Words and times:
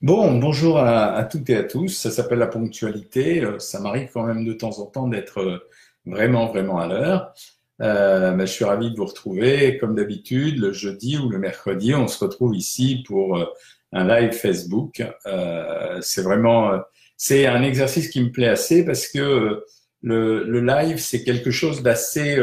Bon, 0.00 0.38
bonjour 0.38 0.78
à, 0.78 1.24
toutes 1.24 1.50
et 1.50 1.56
à 1.56 1.64
tous. 1.64 1.88
Ça 1.88 2.12
s'appelle 2.12 2.38
la 2.38 2.46
ponctualité. 2.46 3.42
Euh, 3.42 3.58
ça 3.58 3.80
m'arrive 3.80 4.10
quand 4.14 4.22
même 4.22 4.44
de 4.44 4.52
temps 4.52 4.78
en 4.78 4.86
temps 4.86 5.08
d'être 5.08 5.40
euh, 5.40 5.58
vraiment, 6.06 6.46
vraiment 6.46 6.78
à 6.78 6.86
l'heure. 6.86 7.34
Euh, 7.82 8.30
ben, 8.30 8.46
je 8.46 8.52
suis 8.52 8.64
ravi 8.64 8.92
de 8.92 8.96
vous 8.96 9.06
retrouver. 9.06 9.76
Comme 9.78 9.96
d'habitude, 9.96 10.60
le 10.60 10.72
jeudi 10.72 11.18
ou 11.18 11.28
le 11.28 11.38
mercredi, 11.40 11.96
on 11.96 12.06
se 12.06 12.24
retrouve 12.24 12.54
ici 12.54 13.02
pour 13.08 13.44
un 13.92 14.06
live 14.06 14.32
Facebook. 14.32 15.02
c'est 16.00 16.22
vraiment, 16.22 16.80
c'est 17.16 17.46
un 17.46 17.62
exercice 17.62 18.08
qui 18.08 18.20
me 18.20 18.30
plaît 18.30 18.48
assez 18.48 18.84
parce 18.84 19.08
que 19.08 19.64
le, 20.02 20.44
le 20.44 20.60
live, 20.60 20.98
c'est 20.98 21.24
quelque 21.24 21.50
chose 21.50 21.82
d'assez, 21.82 22.38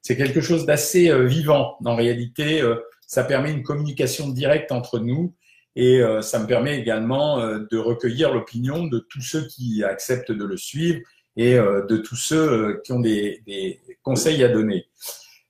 c'est 0.00 0.16
quelque 0.16 0.40
chose 0.40 0.64
d'assez 0.64 1.12
vivant. 1.26 1.76
En 1.84 1.96
réalité, 1.96 2.62
ça 3.06 3.24
permet 3.24 3.52
une 3.52 3.62
communication 3.62 4.28
directe 4.28 4.72
entre 4.72 4.98
nous 4.98 5.34
et 5.78 6.00
euh, 6.00 6.22
ça 6.22 6.40
me 6.40 6.46
permet 6.48 6.76
également 6.76 7.38
euh, 7.38 7.60
de 7.70 7.78
recueillir 7.78 8.34
l'opinion 8.34 8.88
de 8.88 8.98
tous 8.98 9.20
ceux 9.20 9.46
qui 9.46 9.84
acceptent 9.84 10.32
de 10.32 10.44
le 10.44 10.56
suivre 10.56 10.98
et 11.36 11.54
euh, 11.54 11.86
de 11.86 11.98
tous 11.98 12.16
ceux 12.16 12.80
qui 12.84 12.90
ont 12.90 12.98
des, 12.98 13.80
conseils 14.02 14.42
à 14.42 14.48
donner. 14.48 14.86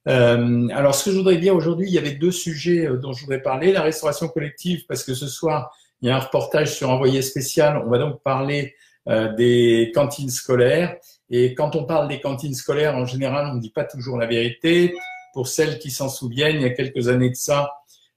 alors, 0.04 0.94
ce 0.94 1.06
que 1.06 1.12
je 1.12 1.16
voudrais 1.16 1.38
dire 1.38 1.54
aujourd'hui, 1.54 1.86
il 1.88 1.94
y 1.94 1.98
avait 1.98 2.12
deux 2.12 2.30
sujets 2.30 2.88
dont 3.00 3.14
je 3.14 3.22
voudrais 3.22 3.40
parler. 3.40 3.72
La 3.72 3.80
restauration 3.80 4.28
collective, 4.28 4.84
parce 4.86 5.02
que 5.02 5.14
ce 5.14 5.26
soir, 5.26 5.74
il 6.02 6.08
y 6.08 6.10
a 6.10 6.16
un 6.16 6.20
reportage 6.20 6.74
sur 6.74 6.90
Envoyé 6.90 7.22
spécial. 7.22 7.82
On 7.86 7.88
va 7.88 7.98
donc 7.98 8.22
parler 8.22 8.74
des 9.06 9.92
cantines 9.94 10.30
scolaires. 10.30 10.96
Et 11.30 11.54
quand 11.54 11.76
on 11.76 11.84
parle 11.84 12.08
des 12.08 12.20
cantines 12.20 12.54
scolaires, 12.54 12.96
en 12.96 13.06
général, 13.06 13.48
on 13.52 13.54
ne 13.54 13.60
dit 13.60 13.70
pas 13.70 13.84
toujours 13.84 14.18
la 14.18 14.26
vérité. 14.26 14.94
Pour 15.32 15.46
celles 15.46 15.78
qui 15.78 15.90
s'en 15.90 16.08
souviennent, 16.08 16.56
il 16.56 16.62
y 16.62 16.66
a 16.66 16.70
quelques 16.70 17.08
années 17.08 17.30
de 17.30 17.36
ça, 17.36 17.70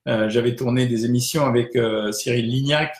j'avais 0.05 0.55
tourné 0.55 0.87
des 0.87 1.05
émissions 1.05 1.45
avec 1.45 1.75
euh, 1.75 2.11
Cyril 2.11 2.47
Lignac 2.47 2.95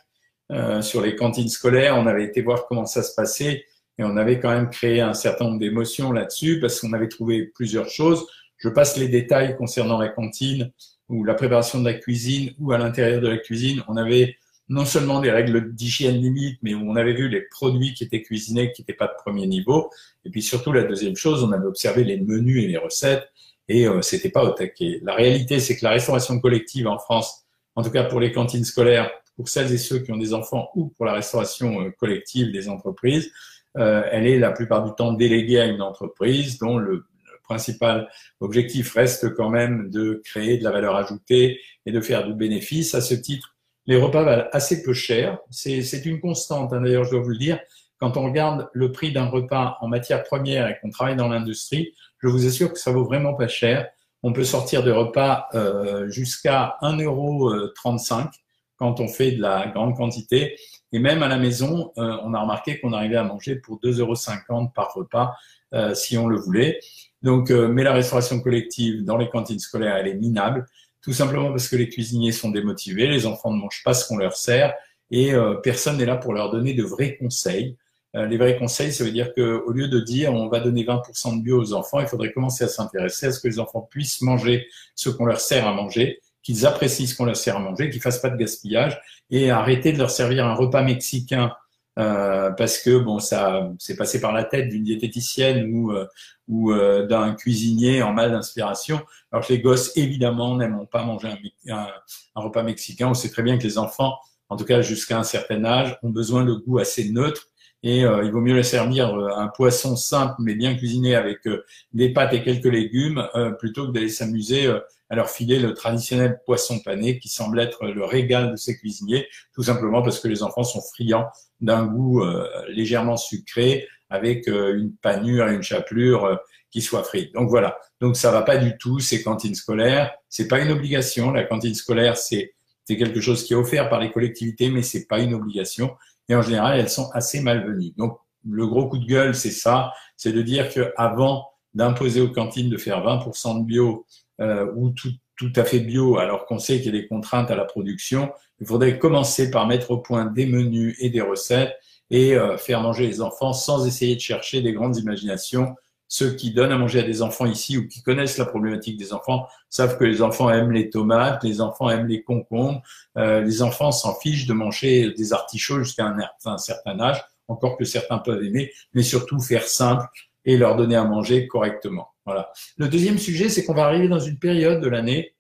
euh, 0.52 0.82
sur 0.82 1.02
les 1.02 1.16
cantines 1.16 1.50
scolaires. 1.50 1.98
On 1.98 2.08
avait 2.08 2.26
été 2.26 2.42
voir 2.42 2.68
comment 2.68 2.86
ça 2.86 3.04
se 3.04 3.16
passait 3.16 3.66
et 3.98 4.03
on 4.03 4.17
avait 4.17 4.39
quand 4.39 4.52
même 4.52 4.70
créé 4.70 5.02
un 5.02 5.14
certain 5.14 5.45
nombre 5.45 5.59
d'émotions 5.59 6.12
là-dessus 6.12 6.59
parce 6.59 6.80
qu'on 6.80 6.94
avait 6.94 7.08
trouvé 7.08 7.45
plusieurs 7.56 7.90
choses. 7.90 8.25
Je 8.58 8.70
passe 8.70 8.98
les 8.98 9.08
détails 9.08 9.56
concernant 9.58 9.98
la 9.98 10.09
cantine 10.09 10.72
ou 11.09 11.23
la 11.23 11.34
préparation 11.34 11.80
de 11.80 11.86
la 11.86 11.94
cuisine 11.94 12.53
ou 12.59 12.72
à 12.72 12.78
l'intérieur 12.78 13.22
de 13.22 13.28
la 13.28 13.38
cuisine. 13.38 13.84
On 13.88 13.97
avait 13.97 14.36
non 14.70 14.86
seulement 14.86 15.20
des 15.20 15.31
règles 15.31 15.73
d'hygiène 15.73 16.22
limite, 16.22 16.59
mais 16.62 16.75
on 16.75 16.95
avait 16.95 17.14
vu 17.14 17.28
les 17.28 17.42
produits 17.42 17.94
qui 17.94 18.03
étaient 18.03 18.22
cuisinés 18.22 18.72
qui 18.72 18.81
n'étaient 18.81 18.94
pas 18.94 19.08
de 19.08 19.14
premier 19.18 19.47
niveau. 19.47 19.90
Et 20.23 20.30
puis 20.30 20.42
surtout, 20.42 20.72
la 20.72 20.84
deuxième 20.84 21.16
chose, 21.16 21.44
on 21.44 21.52
avait 21.52 21.66
observé 21.66 22.03
les 22.03 22.20
menus 22.20 22.64
et 22.64 22.68
les 22.68 22.78
recettes 22.78 23.30
et 23.67 23.88
euh, 23.88 24.02
c'était 24.02 24.30
pas 24.30 24.44
au 24.44 24.52
taquet. 24.52 25.00
La 25.04 25.16
réalité, 25.16 25.59
c'est 25.59 25.78
que 25.78 25.84
la 25.84 25.92
restauration 25.92 26.40
collective 26.40 26.88
en 26.88 26.98
France, 26.98 27.45
en 27.76 27.84
tout 27.84 27.92
cas 27.92 28.03
pour 28.03 28.20
les 28.20 28.31
cantines 28.31 28.66
scolaires, 28.66 29.12
pour 29.36 29.50
celles 29.50 29.72
et 29.72 29.78
ceux 29.78 30.00
qui 30.00 30.12
ont 30.12 30.18
des 30.18 30.34
enfants 30.34 30.70
ou 30.76 30.90
pour 30.90 31.06
la 31.06 31.14
restauration 31.14 31.81
euh, 31.81 31.92
collective 31.92 32.52
des 32.52 32.70
entreprises, 32.70 33.31
euh, 33.78 34.03
elle 34.12 34.28
est 34.28 34.38
la 34.38 34.52
plupart 34.52 34.84
du 34.84 34.94
temps 34.94 35.14
déléguée 35.14 35.59
à 35.59 35.66
une 35.66 35.81
entreprise 35.81 36.58
dont 36.58 36.78
le, 36.78 37.06
principal 37.44 38.08
objectif 38.40 38.94
reste 38.94 39.34
quand 39.34 39.50
même 39.50 39.90
de 39.90 40.22
créer 40.23 40.58
de 40.58 40.64
la 40.64 40.72
valeur 40.72 40.96
ajoutée 40.96 41.59
et 41.86 41.92
de 41.92 42.00
faire 42.00 42.25
du 42.25 42.34
bénéfice. 42.34 42.96
À 42.96 43.02
ce 43.02 43.14
titre, 43.14 43.58
les 43.88 43.98
repas 43.98 44.23
valent 44.23 44.48
assez 44.53 44.84
peu 44.84 44.94
cher. 44.94 45.38
C'est 45.50 46.06
une 46.06 46.22
constante, 46.22 46.72
hein, 46.72 46.80
d'ailleurs, 46.80 47.03
je 47.03 47.12
dois 47.12 47.20
vous 47.20 47.31
le 47.31 47.38
dire. 47.38 47.59
Quand 48.02 48.17
on 48.17 48.23
regarde 48.23 48.67
le 48.73 48.91
prix 48.91 49.13
d'un 49.13 49.27
repas 49.27 49.77
en 49.80 49.88
matière 49.88 50.23
première 50.23 50.67
et 50.67 50.75
qu'on 50.81 50.89
travaille 50.89 51.16
dans 51.16 51.27
l'industrie, 51.27 51.94
je 52.17 52.27
vous 52.27 52.47
assure 52.47 52.73
que 52.73 52.80
ça 52.80 52.91
vaut 52.91 53.05
vraiment 53.05 53.35
pas 53.35 53.47
cher. 53.47 53.89
On 54.23 54.33
peut 54.33 54.44
sortir 54.44 54.81
de 54.81 54.91
repas 54.91 55.47
euh, 55.53 56.09
jusqu'à 56.09 56.77
1,35€ 56.81 58.31
quand 58.77 58.99
on 58.99 59.07
fait 59.07 59.33
de 59.33 59.41
la 59.44 59.67
grande 59.67 59.95
quantité. 59.95 60.57
Et 60.91 60.97
même 60.97 61.22
à 61.22 61.27
la 61.27 61.38
maison, 61.38 61.91
euh, 61.99 62.17
on 62.23 62.33
a 62.33 62.41
remarqué 62.41 62.79
qu'on 62.79 62.91
arrivait 62.91 63.17
à 63.17 63.23
manger 63.23 63.57
pour 63.57 63.79
2,50€ 63.79 64.73
par 64.73 64.95
repas 64.95 65.35
euh, 65.75 65.94
si 65.94 66.17
on 66.17 66.25
le 66.25 66.38
voulait. 66.38 66.79
Donc, 67.22 67.52
mais 67.52 67.83
la 67.83 67.94
restauration 67.94 68.40
collective 68.40 69.06
dans 69.06 69.17
les 69.17 69.29
cantines 69.29 69.59
scolaires, 69.59 69.95
elle 69.97 70.07
est 70.07 70.16
minable, 70.16 70.66
tout 71.03 71.13
simplement 71.13 71.50
parce 71.50 71.69
que 71.69 71.75
les 71.75 71.88
cuisiniers 71.88 72.31
sont 72.31 72.50
démotivés, 72.50 73.06
les 73.06 73.28
enfants 73.28 73.51
ne 73.51 73.59
mangent 73.59 73.84
pas 73.85 73.94
ce 73.94 74.07
qu'on 74.07 74.17
leur 74.17 74.35
sert 74.35 74.73
et 75.11 75.31
personne 75.61 75.97
n'est 75.97 76.06
là 76.06 76.16
pour 76.16 76.34
leur 76.34 76.50
donner 76.50 76.73
de 76.73 76.81
vrais 76.81 77.17
conseils. 77.17 77.78
Euh, 78.16 78.25
les 78.25 78.38
vrais 78.38 78.57
conseils, 78.57 78.91
ça 78.91 79.03
veut 79.03 79.11
dire 79.11 79.33
qu'au 79.33 79.72
lieu 79.72 79.88
de 79.88 79.99
dire 79.99 80.33
on 80.33 80.49
va 80.49 80.59
donner 80.59 80.83
20% 80.83 81.38
de 81.38 81.44
bio 81.44 81.61
aux 81.61 81.73
enfants, 81.73 81.99
il 82.01 82.07
faudrait 82.07 82.31
commencer 82.31 82.63
à 82.63 82.67
s'intéresser 82.67 83.27
à 83.27 83.31
ce 83.31 83.39
que 83.39 83.47
les 83.47 83.59
enfants 83.59 83.88
puissent 83.89 84.22
manger 84.22 84.67
ce 84.95 85.09
qu'on 85.09 85.25
leur 85.25 85.39
sert 85.39 85.66
à 85.66 85.73
manger, 85.73 86.19
qu'ils 86.44 86.66
apprécient 86.66 87.07
ce 87.07 87.16
qu'on 87.16 87.25
leur 87.25 87.38
sert 87.38 87.55
à 87.55 87.59
manger, 87.59 87.89
qu'ils 87.89 88.01
fassent 88.01 88.22
pas 88.22 88.29
de 88.29 88.38
gaspillage 88.38 88.99
et 89.29 89.49
arrêter 89.49 89.94
de 89.94 89.97
leur 89.97 90.11
servir 90.11 90.45
un 90.45 90.55
repas 90.55 90.83
mexicain 90.83 91.53
euh, 91.99 92.51
parce 92.51 92.79
que 92.79 92.97
bon 92.97 93.19
ça 93.19 93.69
c'est 93.77 93.97
passé 93.97 94.22
par 94.22 94.31
la 94.31 94.45
tête 94.45 94.69
d'une 94.69 94.83
diététicienne 94.83 95.73
ou 95.73 95.91
euh, 95.91 96.07
ou 96.47 96.72
euh, 96.72 97.05
d'un 97.05 97.33
cuisinier 97.35 98.01
en 98.01 98.13
mal 98.13 98.31
d'inspiration. 98.31 99.01
Alors 99.31 99.45
que 99.45 99.53
les 99.53 99.59
gosses 99.59 99.95
évidemment 99.97 100.55
n'aiment 100.55 100.88
pas 100.89 101.03
manger 101.03 101.29
un, 101.67 101.75
un, 101.75 101.88
un, 102.35 102.41
repas 102.41 102.63
mexicain. 102.63 103.07
On 103.09 103.13
sait 103.13 103.29
très 103.29 103.43
bien 103.43 103.57
que 103.57 103.63
les 103.63 103.78
enfants, 103.78 104.17
en 104.49 104.55
tout 104.55 104.66
cas 104.66 104.81
jusqu'à 104.81 105.19
un 105.19 105.23
certain 105.23 105.63
âge, 105.66 105.97
ont 106.01 106.09
besoin 106.09 106.45
de 106.45 106.53
goût 106.53 106.79
assez 106.79 107.09
neutre 107.09 107.50
et 107.84 108.06
euh, 108.06 108.24
il 108.24 108.31
vaut 108.31 108.42
mieux 108.42 108.56
les 108.56 108.64
servir 108.64 109.16
euh, 109.16 109.30
un 109.36 109.47
poisson 109.47 109.96
simple 109.96 110.36
mais 110.40 110.53
bien 110.53 110.75
cuisiné 110.75 111.16
avec 111.16 111.46
euh, 111.47 111.64
des 111.94 112.14
pâtes 112.14 112.34
et 112.34 112.44
quelques 112.44 112.66
légumes 112.66 113.28
plutôt 113.59 113.88
que 113.88 113.92
d'aller 113.92 114.09
s'amuser 114.09 114.72
à 115.09 115.16
leur 115.16 115.30
filer 115.30 115.59
le 115.59 115.74
traditionnel 115.74 116.40
poisson 116.46 116.80
pané 116.80 117.20
qui 117.20 117.30
semble 117.30 117.59
être 117.59 117.86
le 117.86 118.06
régal 118.06 118.52
de 118.52 118.56
ces 118.56 118.78
cuisiniers, 118.78 119.28
tout 119.53 119.64
simplement 119.64 120.02
parce 120.02 120.20
que 120.20 120.28
les 120.28 120.44
enfants 120.44 120.64
sont 120.64 120.81
friands 120.81 121.28
d'un 121.59 121.86
goût 121.86 122.24
légèrement 122.70 123.18
sucré 123.18 123.88
avec 124.09 124.47
une 124.47 124.94
panure 125.02 125.50
et 125.50 125.56
une 125.56 125.64
chapelure 125.64 126.40
qui 126.70 126.81
soit 126.81 127.03
frite. 127.03 127.34
Donc 127.34 127.50
voilà. 127.50 127.78
Donc 128.00 128.16
ça 128.16 128.31
va 128.31 128.41
pas 128.41 128.58
du 128.58 128.78
tout 128.78 129.00
ces 129.00 129.22
cantines 129.22 129.56
scolaires. 129.56 130.14
C'est 130.30 130.47
pas 130.47 130.59
une 130.59 130.72
obligation. 130.72 131.31
La 131.31 131.44
cantine 131.44 131.75
scolaire 131.75 132.18
c'est 132.18 132.53
c'est 132.86 132.97
quelque 132.97 133.22
chose 133.22 133.44
qui 133.44 133.53
est 133.53 133.58
offert 133.58 133.90
par 133.90 134.00
les 134.00 134.12
collectivités, 134.12 134.70
mais 134.70 134.81
c'est 134.81 135.08
pas 135.08 135.20
une 135.20 135.34
obligation 135.34 135.96
et 136.31 136.36
en 136.36 136.42
général, 136.42 136.80
elles 136.80 136.90
sont 136.90 137.09
assez 137.12 137.42
malvenues. 137.42 137.92
Donc, 137.97 138.18
le 138.50 138.66
gros 138.66 138.88
coup 138.88 138.97
de 138.97 139.06
gueule, 139.06 139.36
c'est 139.36 139.52
ça, 139.52 139.92
c'est 140.16 140.31
de 140.31 140.42
dire 140.42 140.69
qu'avant 140.74 141.50
d'imposer 141.74 142.22
aux 142.22 142.31
cantines 142.31 142.69
de 142.69 142.78
faire 142.78 143.03
20% 143.03 143.59
de 143.59 143.66
bio 143.66 144.06
euh, 144.40 144.72
ou 144.78 144.91
tout, 144.91 145.12
tout 145.36 145.52
à 145.58 145.66
fait 145.66 145.81
bio, 145.81 146.18
alors 146.18 146.46
qu'on 146.46 146.58
sait 146.58 146.78
qu'il 146.78 146.86
y 146.86 146.97
a 146.97 147.02
des 147.02 147.08
contraintes 147.08 147.52
à 147.52 147.56
la 147.58 147.66
production, 147.66 148.31
il 148.62 148.66
faudrait 148.66 148.97
commencer 148.97 149.52
par 149.52 149.68
mettre 149.68 149.91
au 149.91 149.97
point 149.97 150.25
des 150.25 150.46
menus 150.46 150.96
et 151.00 151.09
des 151.09 151.20
recettes 151.20 151.75
et 152.09 152.34
euh, 152.36 152.58
faire 152.58 152.80
manger 152.80 153.08
les 153.08 153.22
enfants 153.22 153.52
sans 153.52 153.86
essayer 153.86 154.16
de 154.16 154.22
chercher 154.22 154.62
des 154.62 154.72
grandes 154.72 154.96
imaginations 154.96 155.75
ceux 156.11 156.33
qui 156.35 156.51
donnent 156.51 156.73
à 156.73 156.77
manger 156.77 156.99
à 156.99 157.03
des 157.03 157.22
enfants 157.22 157.45
ici 157.45 157.77
ou 157.77 157.88
qui 157.88 158.03
connaissent 158.03 158.38
la 158.38 158.45
problématique 158.45 158.97
des 158.97 159.13
enfants 159.13 159.47
savent 159.69 159.97
que 159.97 160.03
les 160.03 160.22
enfants 160.22 160.49
aiment 160.49 160.73
les 160.73 160.89
tomates, 160.89 161.41
les 161.41 161.61
enfants 161.61 161.89
aiment 161.89 162.07
les 162.07 162.22
concombres, 162.22 162.81
euh, 163.17 163.39
les 163.39 163.61
enfants 163.61 163.94
s'en 163.94 164.13
fichent 164.16 164.45
de 164.45 164.51
manger 164.51 165.13
des 165.13 165.31
artichauts 165.31 165.79
jusqu'à 165.79 166.13
un, 166.45 166.57
certain 166.57 166.99
âge, 166.99 167.23
encore 167.47 167.77
que 167.77 167.85
certains 167.85 168.17
peuvent 168.17 168.44
aimer, 168.44 168.73
mais 168.94 169.03
surtout 169.03 169.39
faire 169.39 169.63
simple 169.63 170.05
et 170.44 170.57
leur 170.57 170.75
donner 170.75 170.97
à 170.97 171.05
manger 171.05 171.47
correctement. 171.47 172.09
Voilà. 172.25 172.51
Le 172.75 172.89
deuxième 172.89 173.17
sujet, 173.17 173.47
c'est 173.47 173.63
qu'on 173.63 173.73
va 173.73 173.85
arriver 173.85 174.09
dans 174.09 174.19
une 174.19 174.38
période 174.38 174.81
de 174.81 174.89
l'année 174.89 175.33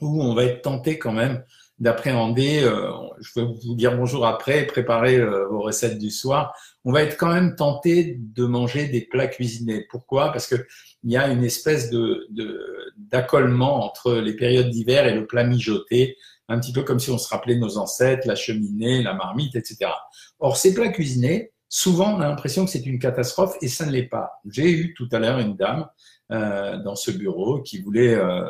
où 0.00 0.20
on 0.20 0.34
va 0.34 0.42
être 0.42 0.62
tenté 0.62 0.98
quand 0.98 1.12
même 1.12 1.44
d'appréhender, 1.82 2.62
euh, 2.62 2.92
je 3.20 3.40
vais 3.40 3.44
vous 3.44 3.74
dire 3.74 3.96
bonjour 3.96 4.24
après, 4.24 4.68
préparer 4.68 5.16
euh, 5.16 5.48
vos 5.48 5.60
recettes 5.60 5.98
du 5.98 6.10
soir, 6.10 6.54
on 6.84 6.92
va 6.92 7.02
être 7.02 7.16
quand 7.16 7.32
même 7.32 7.56
tenté 7.56 8.18
de 8.20 8.44
manger 8.44 8.86
des 8.86 9.00
plats 9.00 9.26
cuisinés. 9.26 9.84
Pourquoi? 9.90 10.30
Parce 10.30 10.46
que 10.46 10.54
il 11.02 11.10
y 11.10 11.16
a 11.16 11.26
une 11.26 11.42
espèce 11.42 11.90
de 11.90 12.28
d'accollement 12.96 13.84
entre 13.84 14.14
les 14.14 14.36
périodes 14.36 14.70
d'hiver 14.70 15.08
et 15.08 15.14
le 15.14 15.26
plat 15.26 15.42
mijoté, 15.42 16.16
un 16.48 16.60
petit 16.60 16.72
peu 16.72 16.84
comme 16.84 17.00
si 17.00 17.10
on 17.10 17.18
se 17.18 17.28
rappelait 17.28 17.56
nos 17.56 17.76
ancêtres, 17.78 18.28
la 18.28 18.36
cheminée, 18.36 19.02
la 19.02 19.14
marmite, 19.14 19.56
etc. 19.56 19.90
Or, 20.38 20.56
ces 20.56 20.74
plats 20.74 20.88
cuisinés, 20.88 21.52
souvent 21.68 22.14
on 22.14 22.20
a 22.20 22.28
l'impression 22.28 22.64
que 22.64 22.70
c'est 22.70 22.86
une 22.86 23.00
catastrophe 23.00 23.56
et 23.60 23.66
ça 23.66 23.86
ne 23.86 23.90
l'est 23.90 24.04
pas. 24.04 24.30
J'ai 24.48 24.70
eu 24.70 24.94
tout 24.94 25.08
à 25.10 25.18
l'heure 25.18 25.40
une 25.40 25.56
dame 25.56 25.88
euh, 26.30 26.78
dans 26.78 26.94
ce 26.94 27.10
bureau 27.10 27.60
qui 27.60 27.82
voulait 27.82 28.14
euh, 28.14 28.44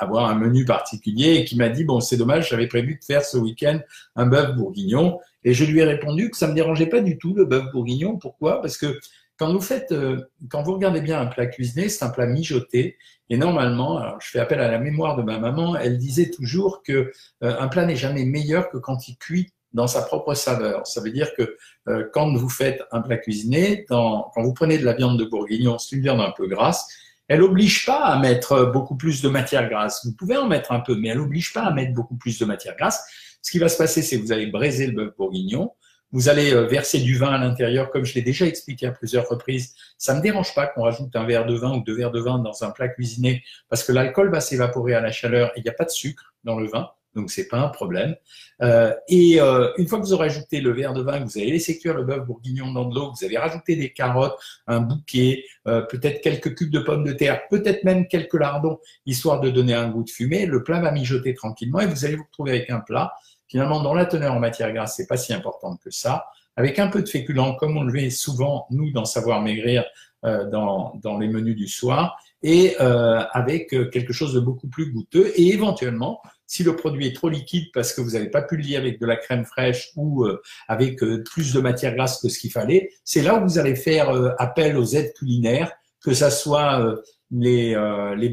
avoir 0.00 0.28
un 0.28 0.34
menu 0.34 0.64
particulier 0.64 1.34
et 1.34 1.44
qui 1.44 1.56
m'a 1.56 1.68
dit 1.68 1.84
bon 1.84 2.00
c'est 2.00 2.16
dommage 2.16 2.48
j'avais 2.50 2.66
prévu 2.66 2.98
de 2.98 3.04
faire 3.04 3.24
ce 3.24 3.36
week-end 3.36 3.80
un 4.16 4.26
bœuf 4.26 4.56
bourguignon. 4.56 5.18
Et 5.44 5.54
je 5.54 5.64
lui 5.64 5.80
ai 5.80 5.84
répondu 5.84 6.30
que 6.30 6.36
ça 6.36 6.48
me 6.48 6.54
dérangeait 6.54 6.86
pas 6.86 7.00
du 7.00 7.18
tout 7.18 7.34
le 7.34 7.44
bœuf 7.44 7.64
bourguignon. 7.72 8.18
Pourquoi? 8.18 8.60
Parce 8.60 8.76
que 8.76 8.98
quand 9.36 9.52
vous 9.52 9.60
faites 9.60 9.92
euh, 9.92 10.20
quand 10.50 10.62
vous 10.62 10.74
regardez 10.74 11.00
bien 11.00 11.20
un 11.20 11.26
plat 11.26 11.46
cuisiné 11.46 11.88
c'est 11.88 12.04
un 12.04 12.10
plat 12.10 12.26
mijoté. 12.26 12.96
Et 13.28 13.36
normalement 13.36 14.18
je 14.20 14.28
fais 14.28 14.40
appel 14.40 14.60
à 14.60 14.70
la 14.70 14.78
mémoire 14.78 15.16
de 15.16 15.22
ma 15.22 15.38
maman 15.38 15.76
elle 15.76 15.98
disait 15.98 16.30
toujours 16.30 16.82
que 16.82 17.12
euh, 17.42 17.56
un 17.58 17.68
plat 17.68 17.86
n'est 17.86 17.96
jamais 17.96 18.24
meilleur 18.24 18.70
que 18.70 18.78
quand 18.78 19.08
il 19.08 19.16
cuit 19.16 19.52
dans 19.72 19.86
sa 19.86 20.02
propre 20.02 20.34
saveur. 20.34 20.86
Ça 20.86 21.00
veut 21.00 21.10
dire 21.10 21.34
que 21.34 21.56
euh, 21.88 22.08
quand 22.12 22.32
vous 22.34 22.48
faites 22.48 22.82
un 22.92 23.00
plat 23.00 23.16
cuisiné, 23.16 23.84
quand 23.88 24.32
vous 24.36 24.52
prenez 24.52 24.78
de 24.78 24.84
la 24.84 24.94
viande 24.94 25.18
de 25.18 25.24
bourguignon, 25.24 25.78
c'est 25.78 25.96
une 25.96 26.02
viande 26.02 26.20
un 26.20 26.32
peu 26.36 26.46
grasse, 26.46 26.88
elle 27.30 27.42
oblige 27.42 27.86
pas 27.86 28.06
à 28.06 28.18
mettre 28.18 28.72
beaucoup 28.72 28.96
plus 28.96 29.22
de 29.22 29.28
matière 29.28 29.68
grasse. 29.68 30.04
Vous 30.04 30.12
pouvez 30.12 30.36
en 30.36 30.48
mettre 30.48 30.72
un 30.72 30.80
peu, 30.80 30.96
mais 30.96 31.10
elle 31.10 31.20
oblige 31.20 31.52
pas 31.52 31.62
à 31.62 31.70
mettre 31.70 31.94
beaucoup 31.94 32.16
plus 32.16 32.40
de 32.40 32.44
matière 32.44 32.74
grasse. 32.76 33.04
Ce 33.40 33.52
qui 33.52 33.60
va 33.60 33.68
se 33.68 33.78
passer, 33.78 34.02
c'est 34.02 34.18
que 34.18 34.22
vous 34.22 34.32
allez 34.32 34.48
braiser 34.48 34.88
le 34.88 34.94
bœuf 34.94 35.16
bourguignon, 35.16 35.70
vous 36.10 36.28
allez 36.28 36.52
euh, 36.52 36.66
verser 36.66 36.98
du 36.98 37.16
vin 37.16 37.30
à 37.30 37.38
l'intérieur, 37.38 37.90
comme 37.90 38.04
je 38.04 38.14
l'ai 38.14 38.22
déjà 38.22 38.46
expliqué 38.46 38.86
à 38.86 38.90
plusieurs 38.90 39.28
reprises. 39.28 39.76
Ça 39.96 40.12
me 40.14 40.20
dérange 40.20 40.52
pas 40.56 40.66
qu'on 40.66 40.82
rajoute 40.82 41.14
un 41.14 41.24
verre 41.24 41.46
de 41.46 41.54
vin 41.54 41.76
ou 41.76 41.84
deux 41.84 41.94
verres 41.94 42.10
de 42.10 42.20
vin 42.20 42.40
dans 42.40 42.64
un 42.64 42.72
plat 42.72 42.88
cuisiné, 42.88 43.44
parce 43.68 43.84
que 43.84 43.92
l'alcool 43.92 44.28
va 44.32 44.40
s'évaporer 44.40 44.94
à 44.94 45.00
la 45.00 45.12
chaleur 45.12 45.50
et 45.50 45.60
il 45.60 45.62
n'y 45.62 45.70
a 45.70 45.74
pas 45.74 45.84
de 45.84 45.90
sucre 45.90 46.34
dans 46.42 46.58
le 46.58 46.66
vin 46.66 46.90
donc 47.14 47.30
c'est 47.30 47.48
pas 47.48 47.58
un 47.58 47.68
problème. 47.68 48.14
Euh, 48.62 48.94
et 49.08 49.40
euh, 49.40 49.72
une 49.78 49.88
fois 49.88 49.98
que 49.98 50.04
vous 50.04 50.12
aurez 50.12 50.26
ajouté 50.26 50.60
le 50.60 50.72
verre 50.72 50.92
de 50.92 51.02
vin, 51.02 51.18
que 51.18 51.24
vous 51.24 51.38
avez 51.38 51.50
laissé 51.50 51.78
cuire 51.78 51.94
le 51.94 52.04
bœuf 52.04 52.24
bourguignon 52.24 52.72
dans 52.72 52.84
de 52.84 52.94
l'eau, 52.94 53.12
vous 53.16 53.24
avez 53.24 53.36
rajouté 53.36 53.76
des 53.76 53.92
carottes, 53.92 54.38
un 54.66 54.80
bouquet, 54.80 55.44
euh, 55.66 55.82
peut-être 55.82 56.20
quelques 56.20 56.54
cubes 56.54 56.70
de 56.70 56.80
pommes 56.80 57.04
de 57.04 57.12
terre, 57.12 57.40
peut-être 57.48 57.84
même 57.84 58.06
quelques 58.06 58.34
lardons, 58.34 58.78
histoire 59.06 59.40
de 59.40 59.50
donner 59.50 59.74
un 59.74 59.88
goût 59.88 60.04
de 60.04 60.10
fumée. 60.10 60.46
Le 60.46 60.62
plat 60.62 60.80
va 60.80 60.92
mijoter 60.92 61.34
tranquillement 61.34 61.80
et 61.80 61.86
vous 61.86 62.04
allez 62.04 62.16
vous 62.16 62.24
retrouver 62.24 62.52
avec 62.52 62.70
un 62.70 62.80
plat 62.80 63.12
finalement 63.48 63.82
dont 63.82 63.94
la 63.94 64.06
teneur 64.06 64.32
en 64.32 64.38
matière 64.38 64.72
grasse 64.72 64.94
c'est 64.96 65.08
pas 65.08 65.16
si 65.16 65.32
importante 65.32 65.80
que 65.82 65.90
ça, 65.90 66.26
avec 66.54 66.78
un 66.78 66.86
peu 66.86 67.02
de 67.02 67.08
féculent 67.08 67.56
comme 67.58 67.76
on 67.76 67.82
le 67.82 67.92
fait 67.92 68.10
souvent 68.10 68.66
nous 68.70 68.92
dans 68.92 69.04
Savoir 69.04 69.42
maigrir 69.42 69.84
euh, 70.24 70.48
dans, 70.48 70.94
dans 71.02 71.18
les 71.18 71.26
menus 71.26 71.56
du 71.56 71.66
soir 71.66 72.16
et 72.42 72.76
euh, 72.80 73.22
avec 73.32 73.70
quelque 73.90 74.12
chose 74.12 74.34
de 74.34 74.40
beaucoup 74.40 74.68
plus 74.68 74.92
goûteux 74.92 75.32
et 75.34 75.48
éventuellement 75.48 76.20
si 76.50 76.64
le 76.64 76.74
produit 76.74 77.06
est 77.06 77.14
trop 77.14 77.28
liquide 77.28 77.70
parce 77.72 77.92
que 77.92 78.00
vous 78.00 78.10
n'avez 78.10 78.28
pas 78.28 78.42
pu 78.42 78.56
le 78.56 78.64
lier 78.64 78.76
avec 78.76 79.00
de 79.00 79.06
la 79.06 79.14
crème 79.14 79.44
fraîche 79.44 79.92
ou 79.94 80.24
euh, 80.24 80.42
avec 80.66 81.00
euh, 81.04 81.22
plus 81.22 81.54
de 81.54 81.60
matière 81.60 81.94
grasse 81.94 82.20
que 82.20 82.28
ce 82.28 82.40
qu'il 82.40 82.50
fallait, 82.50 82.90
c'est 83.04 83.22
là 83.22 83.36
où 83.36 83.44
vous 83.44 83.58
allez 83.60 83.76
faire 83.76 84.10
euh, 84.10 84.30
appel 84.36 84.76
aux 84.76 84.84
aides 84.84 85.12
culinaires, 85.14 85.70
que 86.02 86.12
ça 86.12 86.28
soit 86.28 86.96
les, 87.30 87.76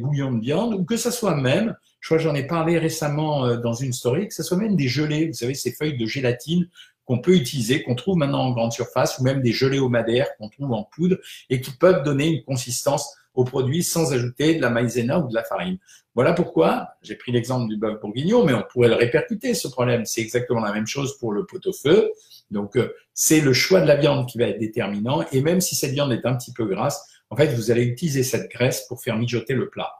bouillons 0.01 0.31
de 0.31 0.41
viande 0.41 0.73
ou 0.73 0.83
que 0.83 0.97
ça 0.97 1.11
soit 1.11 1.35
même, 1.35 1.75
je 1.99 2.07
crois 2.07 2.17
j'en 2.17 2.33
ai 2.33 2.47
parlé 2.47 2.79
récemment 2.79 3.55
dans 3.57 3.73
une 3.73 3.93
story, 3.93 4.29
que 4.29 4.33
ça 4.33 4.41
soit 4.41 4.57
même 4.57 4.75
des 4.75 4.87
gelées, 4.87 5.27
vous 5.27 5.33
savez, 5.33 5.53
ces 5.53 5.71
feuilles 5.71 5.97
de 5.97 6.05
gélatine 6.07 6.67
qu'on 7.05 7.19
peut 7.19 7.35
utiliser, 7.35 7.83
qu'on 7.83 7.95
trouve 7.95 8.17
maintenant 8.17 8.45
en 8.45 8.51
grande 8.51 8.71
surface, 8.71 9.19
ou 9.19 9.23
même 9.23 9.41
des 9.41 9.51
gelées 9.51 9.79
au 9.79 9.89
madère 9.89 10.27
qu'on 10.37 10.49
trouve 10.49 10.71
en 10.73 10.83
poudre 10.83 11.17
et 11.49 11.61
qui 11.61 11.71
peuvent 11.71 12.03
donner 12.03 12.27
une 12.27 12.43
consistance 12.43 13.13
au 13.37 13.43
produit 13.43 13.83
sans 13.83 14.11
ajouter 14.13 14.55
de 14.55 14.61
la 14.61 14.69
maïzena 14.69 15.19
ou 15.19 15.29
de 15.29 15.35
la 15.35 15.43
farine. 15.43 15.77
Voilà 16.17 16.33
pourquoi 16.33 16.95
j'ai 17.03 17.13
pris 17.13 17.31
l'exemple 17.31 17.69
du 17.69 17.77
bœuf 17.77 18.01
bourguignon, 18.01 18.43
mais 18.43 18.55
on 18.55 18.63
pourrait 18.63 18.87
le 18.87 18.95
répercuter, 18.95 19.53
ce 19.53 19.67
problème. 19.67 20.03
C'est 20.03 20.19
exactement 20.19 20.61
la 20.61 20.73
même 20.73 20.87
chose 20.87 21.15
pour 21.19 21.31
le 21.31 21.45
pot-au-feu. 21.45 22.11
Donc, 22.49 22.75
euh, 22.75 22.91
c'est 23.13 23.39
le 23.39 23.53
choix 23.53 23.81
de 23.81 23.85
la 23.85 23.97
viande 23.97 24.27
qui 24.27 24.39
va 24.39 24.45
être 24.45 24.57
déterminant. 24.57 25.23
Et 25.31 25.41
même 25.41 25.61
si 25.61 25.75
cette 25.75 25.91
viande 25.91 26.11
est 26.11 26.25
un 26.25 26.35
petit 26.35 26.53
peu 26.53 26.65
grasse, 26.65 27.07
en 27.29 27.35
fait, 27.35 27.53
vous 27.53 27.69
allez 27.69 27.83
utiliser 27.83 28.23
cette 28.23 28.49
graisse 28.49 28.87
pour 28.87 28.99
faire 28.99 29.15
mijoter 29.15 29.53
le 29.53 29.69
plat. 29.69 29.93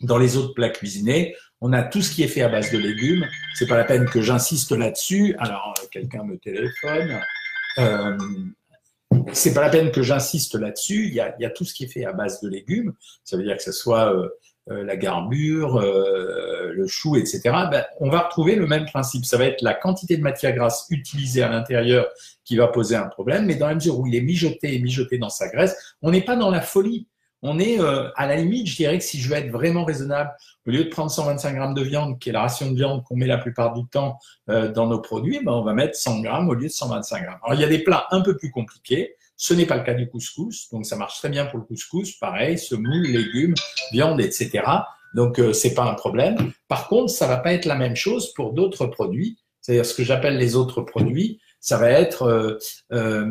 Dans 0.00 0.18
les 0.18 0.36
autres 0.36 0.54
plats 0.54 0.70
cuisinés, 0.70 1.36
on 1.60 1.72
a 1.72 1.84
tout 1.84 2.02
ce 2.02 2.10
qui 2.10 2.24
est 2.24 2.28
fait 2.28 2.42
à 2.42 2.48
base 2.48 2.72
de 2.72 2.78
légumes. 2.78 3.24
C'est 3.54 3.68
pas 3.68 3.76
la 3.76 3.84
peine 3.84 4.06
que 4.06 4.20
j'insiste 4.22 4.72
là-dessus. 4.72 5.36
Alors, 5.38 5.72
euh, 5.78 5.86
quelqu'un 5.92 6.24
me 6.24 6.36
téléphone. 6.36 7.20
Euh, 7.78 8.18
c'est 9.32 9.54
pas 9.54 9.60
la 9.60 9.70
peine 9.70 9.92
que 9.92 10.02
j'insiste 10.02 10.56
là-dessus. 10.56 11.06
Il 11.06 11.14
y, 11.14 11.20
a, 11.20 11.50
tout 11.50 11.64
ce 11.64 11.74
qui 11.74 11.84
est 11.84 11.88
fait 11.88 12.04
à 12.04 12.12
base 12.12 12.40
de 12.40 12.48
légumes. 12.48 12.92
Ça 13.22 13.36
veut 13.36 13.44
dire 13.44 13.56
que 13.56 13.62
ce 13.62 13.70
soit 13.70 14.12
euh, 14.12 14.28
la 14.66 14.96
garbure, 14.96 15.76
euh, 15.76 16.72
le 16.72 16.86
chou, 16.86 17.16
etc., 17.16 17.40
ben, 17.70 17.84
on 18.00 18.08
va 18.08 18.20
retrouver 18.20 18.56
le 18.56 18.66
même 18.66 18.86
principe. 18.86 19.26
Ça 19.26 19.36
va 19.36 19.44
être 19.44 19.60
la 19.62 19.74
quantité 19.74 20.16
de 20.16 20.22
matière 20.22 20.54
grasse 20.54 20.86
utilisée 20.90 21.42
à 21.42 21.50
l'intérieur 21.50 22.06
qui 22.44 22.56
va 22.56 22.68
poser 22.68 22.96
un 22.96 23.06
problème, 23.06 23.46
mais 23.46 23.56
dans 23.56 23.66
la 23.66 23.74
mesure 23.74 23.98
où 23.98 24.06
il 24.06 24.14
est 24.14 24.22
mijoté 24.22 24.74
et 24.74 24.78
mijoté 24.78 25.18
dans 25.18 25.28
sa 25.28 25.48
graisse, 25.48 25.76
on 26.02 26.10
n'est 26.10 26.22
pas 26.22 26.36
dans 26.36 26.50
la 26.50 26.62
folie. 26.62 27.06
On 27.42 27.58
est 27.58 27.78
euh, 27.78 28.08
à 28.16 28.26
la 28.26 28.36
limite, 28.36 28.66
je 28.66 28.76
dirais 28.76 28.96
que 28.96 29.04
si 29.04 29.20
je 29.20 29.28
veux 29.28 29.36
être 29.36 29.50
vraiment 29.50 29.84
raisonnable, 29.84 30.30
au 30.66 30.70
lieu 30.70 30.84
de 30.84 30.88
prendre 30.88 31.10
125 31.10 31.54
grammes 31.54 31.74
de 31.74 31.82
viande, 31.82 32.18
qui 32.18 32.30
est 32.30 32.32
la 32.32 32.40
ration 32.40 32.70
de 32.70 32.76
viande 32.76 33.04
qu'on 33.04 33.16
met 33.16 33.26
la 33.26 33.36
plupart 33.36 33.74
du 33.74 33.86
temps 33.86 34.18
dans 34.48 34.86
nos 34.86 35.00
produits, 35.00 35.40
ben, 35.44 35.52
on 35.52 35.62
va 35.62 35.74
mettre 35.74 35.94
100 35.94 36.22
grammes 36.22 36.48
au 36.48 36.54
lieu 36.54 36.68
de 36.68 36.72
125 36.72 37.22
grammes. 37.22 37.38
Alors 37.42 37.54
il 37.54 37.60
y 37.60 37.64
a 37.64 37.68
des 37.68 37.80
plats 37.80 38.06
un 38.12 38.22
peu 38.22 38.34
plus 38.34 38.50
compliqués. 38.50 39.16
Ce 39.36 39.52
n'est 39.54 39.66
pas 39.66 39.76
le 39.76 39.82
cas 39.82 39.94
du 39.94 40.08
couscous, 40.08 40.68
donc 40.70 40.86
ça 40.86 40.96
marche 40.96 41.18
très 41.18 41.28
bien 41.28 41.46
pour 41.46 41.58
le 41.58 41.64
couscous. 41.64 42.12
Pareil, 42.18 42.58
semoule, 42.58 43.02
légumes, 43.02 43.54
viande, 43.92 44.20
etc. 44.20 44.62
Donc 45.14 45.38
euh, 45.38 45.52
c'est 45.52 45.74
pas 45.74 45.84
un 45.84 45.94
problème. 45.94 46.52
Par 46.68 46.88
contre, 46.88 47.10
ça 47.10 47.26
va 47.26 47.38
pas 47.38 47.52
être 47.52 47.64
la 47.64 47.76
même 47.76 47.96
chose 47.96 48.32
pour 48.34 48.52
d'autres 48.52 48.86
produits. 48.86 49.38
C'est-à-dire 49.60 49.86
ce 49.86 49.94
que 49.94 50.04
j'appelle 50.04 50.36
les 50.36 50.56
autres 50.56 50.82
produits, 50.82 51.40
ça 51.58 51.78
va 51.78 51.90
être 51.90 52.24
euh, 52.24 52.58
euh, 52.92 53.26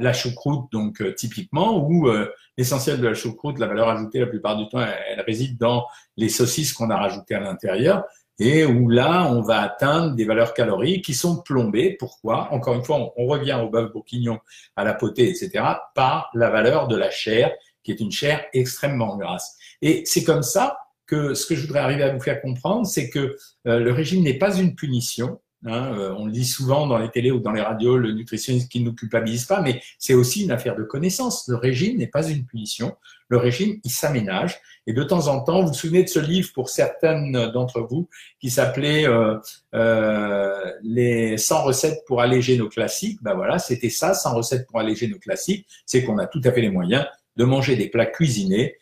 la 0.00 0.12
choucroute, 0.14 0.72
donc 0.72 1.02
typiquement, 1.14 1.86
où 1.86 2.08
l'essentiel 2.56 3.00
de 3.00 3.06
la 3.06 3.14
choucroute, 3.14 3.58
la 3.58 3.66
valeur 3.66 3.88
ajoutée 3.88 4.20
la 4.20 4.26
plupart 4.26 4.56
du 4.56 4.66
temps, 4.68 4.80
elle 4.80 5.20
réside 5.20 5.58
dans 5.58 5.86
les 6.16 6.30
saucisses 6.30 6.72
qu'on 6.72 6.88
a 6.88 6.96
rajoutées 6.96 7.34
à 7.34 7.40
l'intérieur 7.40 8.04
et 8.38 8.64
où 8.64 8.88
là, 8.88 9.30
on 9.30 9.42
va 9.42 9.60
atteindre 9.60 10.14
des 10.14 10.24
valeurs 10.24 10.54
caloriques 10.54 11.04
qui 11.04 11.14
sont 11.14 11.42
plombées. 11.42 11.96
Pourquoi? 11.98 12.52
Encore 12.52 12.74
une 12.74 12.84
fois, 12.84 13.12
on, 13.16 13.26
revient 13.26 13.58
au 13.62 13.68
bœuf 13.68 13.92
bourguignon, 13.92 14.38
à 14.76 14.84
la 14.84 14.94
potée, 14.94 15.28
etc., 15.28 15.64
par 15.94 16.30
la 16.34 16.50
valeur 16.50 16.88
de 16.88 16.96
la 16.96 17.10
chair, 17.10 17.52
qui 17.82 17.92
est 17.92 18.00
une 18.00 18.12
chair 18.12 18.44
extrêmement 18.52 19.16
grasse. 19.16 19.56
Et 19.82 20.02
c'est 20.06 20.24
comme 20.24 20.42
ça 20.42 20.78
que 21.06 21.34
ce 21.34 21.46
que 21.46 21.54
je 21.54 21.66
voudrais 21.66 21.80
arriver 21.80 22.02
à 22.02 22.12
vous 22.12 22.20
faire 22.20 22.40
comprendre, 22.40 22.86
c'est 22.86 23.10
que 23.10 23.36
euh, 23.66 23.78
le 23.78 23.92
régime 23.92 24.22
n'est 24.22 24.38
pas 24.38 24.56
une 24.56 24.74
punition, 24.74 25.38
Hein, 25.66 25.94
euh, 25.98 26.14
on 26.18 26.26
le 26.26 26.32
dit 26.32 26.44
souvent 26.44 26.86
dans 26.86 26.98
les 26.98 27.10
télés 27.10 27.30
ou 27.30 27.40
dans 27.40 27.52
les 27.52 27.62
radios, 27.62 27.96
le 27.96 28.12
nutritionniste 28.12 28.70
qui 28.70 28.80
ne 28.80 28.86
nous 28.86 28.94
culpabilise 28.94 29.46
pas, 29.46 29.62
mais 29.62 29.80
c'est 29.98 30.12
aussi 30.12 30.44
une 30.44 30.50
affaire 30.50 30.76
de 30.76 30.82
connaissance. 30.82 31.48
Le 31.48 31.56
régime 31.56 31.96
n'est 31.98 32.06
pas 32.06 32.28
une 32.28 32.44
punition. 32.44 32.96
Le 33.28 33.38
régime, 33.38 33.80
il 33.84 33.90
s'aménage. 33.90 34.60
Et 34.86 34.92
de 34.92 35.02
temps 35.02 35.28
en 35.28 35.40
temps, 35.40 35.62
vous 35.62 35.68
vous 35.68 35.74
souvenez 35.74 36.02
de 36.02 36.08
ce 36.08 36.18
livre 36.18 36.50
pour 36.54 36.68
certaines 36.68 37.32
d'entre 37.52 37.80
vous 37.80 38.08
qui 38.38 38.50
s'appelait 38.50 39.08
euh, 39.08 39.38
euh, 39.74 40.72
les 40.82 41.38
100 41.38 41.62
recettes 41.62 42.04
pour 42.06 42.20
alléger 42.20 42.58
nos 42.58 42.68
classiques. 42.68 43.18
Ben 43.22 43.34
voilà, 43.34 43.58
c'était 43.58 43.90
ça, 43.90 44.12
100 44.12 44.34
recettes 44.34 44.66
pour 44.66 44.78
alléger 44.78 45.08
nos 45.08 45.18
classiques. 45.18 45.66
C'est 45.86 46.04
qu'on 46.04 46.18
a 46.18 46.26
tout 46.26 46.40
à 46.44 46.52
fait 46.52 46.60
les 46.60 46.70
moyens 46.70 47.06
de 47.36 47.44
manger 47.44 47.76
des 47.76 47.88
plats 47.88 48.06
cuisinés 48.06 48.76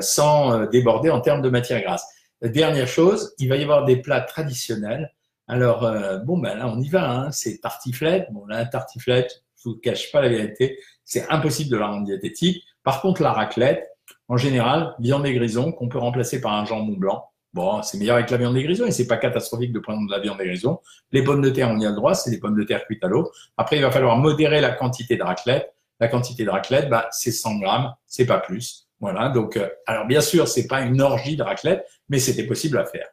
sans 0.00 0.66
déborder 0.66 1.08
en 1.08 1.20
termes 1.20 1.40
de 1.40 1.50
matière 1.50 1.80
grasse. 1.80 2.04
Dernière 2.42 2.88
chose, 2.88 3.32
il 3.38 3.48
va 3.48 3.56
y 3.56 3.62
avoir 3.62 3.84
des 3.84 3.96
plats 3.96 4.20
traditionnels 4.20 5.12
alors, 5.48 5.84
euh, 5.84 6.18
bon, 6.18 6.38
ben 6.38 6.58
là, 6.58 6.68
on 6.68 6.78
y 6.78 6.88
va. 6.88 7.10
Hein. 7.10 7.32
C'est 7.32 7.58
tartiflette. 7.58 8.28
Bon, 8.30 8.46
là, 8.46 8.66
tartiflette, 8.66 9.42
je 9.62 9.68
vous 9.68 9.76
cache 9.76 10.12
pas 10.12 10.20
la 10.20 10.28
vérité, 10.28 10.78
c'est 11.04 11.28
impossible 11.30 11.70
de 11.70 11.76
la 11.76 11.88
rendre 11.88 12.04
diététique. 12.04 12.64
Par 12.82 13.00
contre, 13.00 13.22
la 13.22 13.32
raclette, 13.32 13.88
en 14.28 14.36
général, 14.36 14.94
viande 14.98 15.24
des 15.24 15.34
grisons 15.34 15.72
qu'on 15.72 15.88
peut 15.88 15.98
remplacer 15.98 16.40
par 16.40 16.52
un 16.52 16.64
jambon 16.64 16.96
blanc. 16.96 17.24
Bon, 17.54 17.82
c'est 17.82 17.98
meilleur 17.98 18.16
avec 18.16 18.30
la 18.30 18.36
viande 18.36 18.54
des 18.54 18.62
grisons 18.62 18.86
et 18.86 18.90
c'est 18.90 19.06
pas 19.06 19.16
catastrophique 19.16 19.72
de 19.72 19.78
prendre 19.78 20.06
de 20.06 20.12
la 20.12 20.20
viande 20.20 20.38
des 20.38 20.46
grisons. 20.46 20.80
Les 21.12 21.24
pommes 21.24 21.40
de 21.40 21.50
terre, 21.50 21.70
on 21.70 21.78
y 21.78 21.86
a 21.86 21.90
le 21.90 21.96
droit, 21.96 22.14
c'est 22.14 22.30
des 22.30 22.38
pommes 22.38 22.58
de 22.58 22.64
terre 22.64 22.84
cuites 22.84 23.02
à 23.04 23.08
l'eau. 23.08 23.30
Après, 23.56 23.76
il 23.76 23.82
va 23.82 23.90
falloir 23.90 24.16
modérer 24.18 24.60
la 24.60 24.70
quantité 24.70 25.16
de 25.16 25.22
raclette. 25.22 25.74
La 26.00 26.08
quantité 26.08 26.44
de 26.44 26.50
raclette, 26.50 26.88
bah, 26.88 27.08
c'est 27.10 27.32
100 27.32 27.58
grammes, 27.58 27.92
c'est 28.06 28.26
pas 28.26 28.38
plus. 28.38 28.88
Voilà. 29.00 29.30
Donc, 29.30 29.56
euh, 29.56 29.68
alors 29.86 30.06
bien 30.06 30.20
sûr, 30.20 30.46
c'est 30.46 30.66
pas 30.66 30.82
une 30.82 31.00
orgie 31.00 31.36
de 31.36 31.42
raclette, 31.42 31.84
mais 32.08 32.18
c'était 32.18 32.46
possible 32.46 32.78
à 32.78 32.84
faire. 32.84 33.08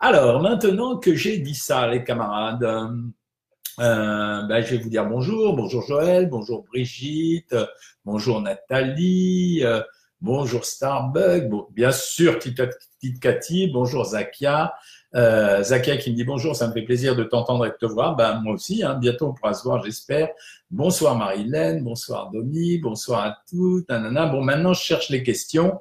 Alors, 0.00 0.40
maintenant 0.40 0.98
que 0.98 1.14
j'ai 1.14 1.38
dit 1.38 1.54
ça, 1.54 1.88
les 1.88 2.04
camarades, 2.04 2.62
euh, 3.80 4.42
ben, 4.42 4.60
je 4.60 4.74
vais 4.74 4.78
vous 4.78 4.88
dire 4.88 5.06
bonjour. 5.06 5.54
Bonjour 5.54 5.82
Joël, 5.86 6.28
bonjour 6.28 6.64
Brigitte, 6.64 7.54
bonjour 8.04 8.40
Nathalie, 8.40 9.60
euh, 9.62 9.80
bonjour 10.20 10.64
Starbuck, 10.64 11.48
bon, 11.48 11.66
bien 11.70 11.92
sûr 11.92 12.38
petite 12.38 13.20
Cathy, 13.20 13.68
bonjour 13.68 14.04
Zakia. 14.04 14.74
Euh, 15.14 15.62
Zakia 15.62 15.96
qui 15.96 16.10
me 16.10 16.16
dit 16.16 16.24
bonjour, 16.24 16.56
ça 16.56 16.68
me 16.68 16.72
fait 16.72 16.82
plaisir 16.82 17.16
de 17.16 17.24
t'entendre 17.24 17.66
et 17.66 17.70
de 17.70 17.76
te 17.76 17.86
voir. 17.86 18.16
Ben, 18.16 18.40
moi 18.40 18.54
aussi, 18.54 18.82
hein, 18.82 18.94
bientôt 18.94 19.28
on 19.28 19.32
pourra 19.34 19.54
se 19.54 19.62
voir, 19.62 19.84
j'espère. 19.84 20.28
Bonsoir 20.70 21.16
Marie-Hélène, 21.16 21.84
bonsoir 21.84 22.30
Domi, 22.30 22.78
bonsoir 22.78 23.24
à 23.24 23.38
toutes. 23.48 23.88
Bon, 23.88 24.42
maintenant 24.42 24.72
je 24.72 24.82
cherche 24.82 25.08
les 25.08 25.22
questions. 25.22 25.78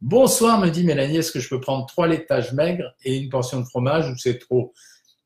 Bonsoir, 0.00 0.58
me 0.58 0.70
dit 0.70 0.82
Mélanie, 0.82 1.18
est-ce 1.18 1.30
que 1.30 1.40
je 1.40 1.48
peux 1.50 1.60
prendre 1.60 1.84
trois 1.84 2.06
laitages 2.06 2.54
maigres 2.54 2.94
et 3.04 3.18
une 3.18 3.28
portion 3.28 3.60
de 3.60 3.66
fromage 3.66 4.08
ou 4.10 4.16
c'est 4.16 4.38
trop? 4.38 4.72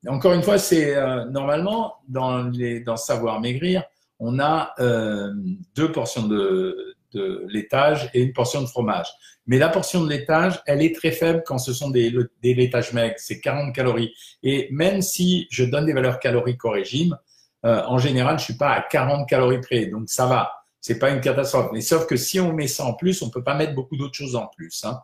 Encore 0.09 0.33
une 0.33 0.43
fois, 0.43 0.59
c'est 0.59 0.95
euh, 0.97 1.25
normalement 1.27 1.95
dans, 2.09 2.43
les, 2.43 2.81
dans 2.81 2.97
Savoir 2.97 3.41
Maigrir, 3.41 3.83
on 4.19 4.39
a 4.39 4.73
euh, 4.79 5.33
deux 5.75 5.91
portions 5.93 6.27
de, 6.27 6.97
de, 7.13 7.47
laitage 7.49 8.11
et 8.15 8.23
une 8.23 8.33
portion 8.33 8.61
de 8.61 8.67
fromage. 8.67 9.09
Mais 9.47 9.59
la 9.59 9.69
portion 9.69 10.03
de 10.03 10.09
laitage, 10.09 10.61
elle 10.67 10.83
est 10.83 10.95
très 10.95 11.11
faible 11.11 11.43
quand 11.47 11.59
ce 11.59 11.73
sont 11.73 11.91
des, 11.91 12.15
des 12.43 12.55
laitages 12.55 12.93
maigres, 12.93 13.17
c'est 13.19 13.41
40 13.41 13.75
calories. 13.75 14.13
Et 14.43 14.69
même 14.71 15.03
si 15.03 15.47
je 15.51 15.65
donne 15.65 15.87
des 15.87 15.93
valeurs 15.93 16.19
caloriques 16.19 16.65
au 16.65 16.71
régime, 16.71 17.17
euh, 17.65 17.83
en 17.87 17.99
général, 17.99 18.39
je 18.39 18.45
suis 18.45 18.57
pas 18.57 18.71
à 18.71 18.83
40 18.83 19.29
calories 19.29 19.61
près, 19.61 19.87
donc 19.87 20.09
ça 20.09 20.27
va 20.27 20.53
c'est 20.85 20.99
pas 20.99 21.09
une 21.09 21.23
catastrophe. 21.23 21.71
Mais 21.73 21.81
sauf 21.81 22.07
que 22.07 22.15
si 22.15 22.39
on 22.39 22.53
met 22.53 22.67
ça 22.67 22.85
en 22.85 22.93
plus, 22.93 23.23
on 23.23 23.31
peut 23.31 23.43
pas 23.43 23.55
mettre 23.55 23.75
beaucoup 23.75 23.97
d'autres 23.97 24.15
choses 24.15 24.37
en 24.37 24.49
plus. 24.49 24.85
Hein. 24.85 25.01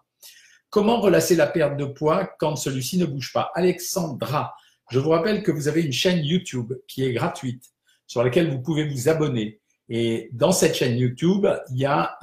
Comment 0.68 1.00
relasser 1.00 1.34
la 1.36 1.46
perte 1.46 1.78
de 1.78 1.86
poids 1.86 2.26
quand 2.38 2.54
celui-ci 2.54 2.98
ne 2.98 3.06
bouge 3.06 3.32
pas? 3.32 3.50
Alexandra, 3.54 4.54
je 4.90 4.98
vous 4.98 5.10
rappelle 5.10 5.42
que 5.42 5.52
vous 5.52 5.68
avez 5.68 5.82
une 5.82 5.92
chaîne 5.92 6.24
YouTube 6.24 6.72
qui 6.86 7.04
est 7.04 7.12
gratuite, 7.12 7.64
sur 8.06 8.22
laquelle 8.22 8.50
vous 8.50 8.60
pouvez 8.60 8.88
vous 8.88 9.08
abonner. 9.08 9.60
Et 9.88 10.30
dans 10.32 10.52
cette 10.52 10.74
chaîne 10.74 10.96
YouTube, 10.96 11.46
il 11.70 11.78
y 11.78 11.86
a 11.86 12.18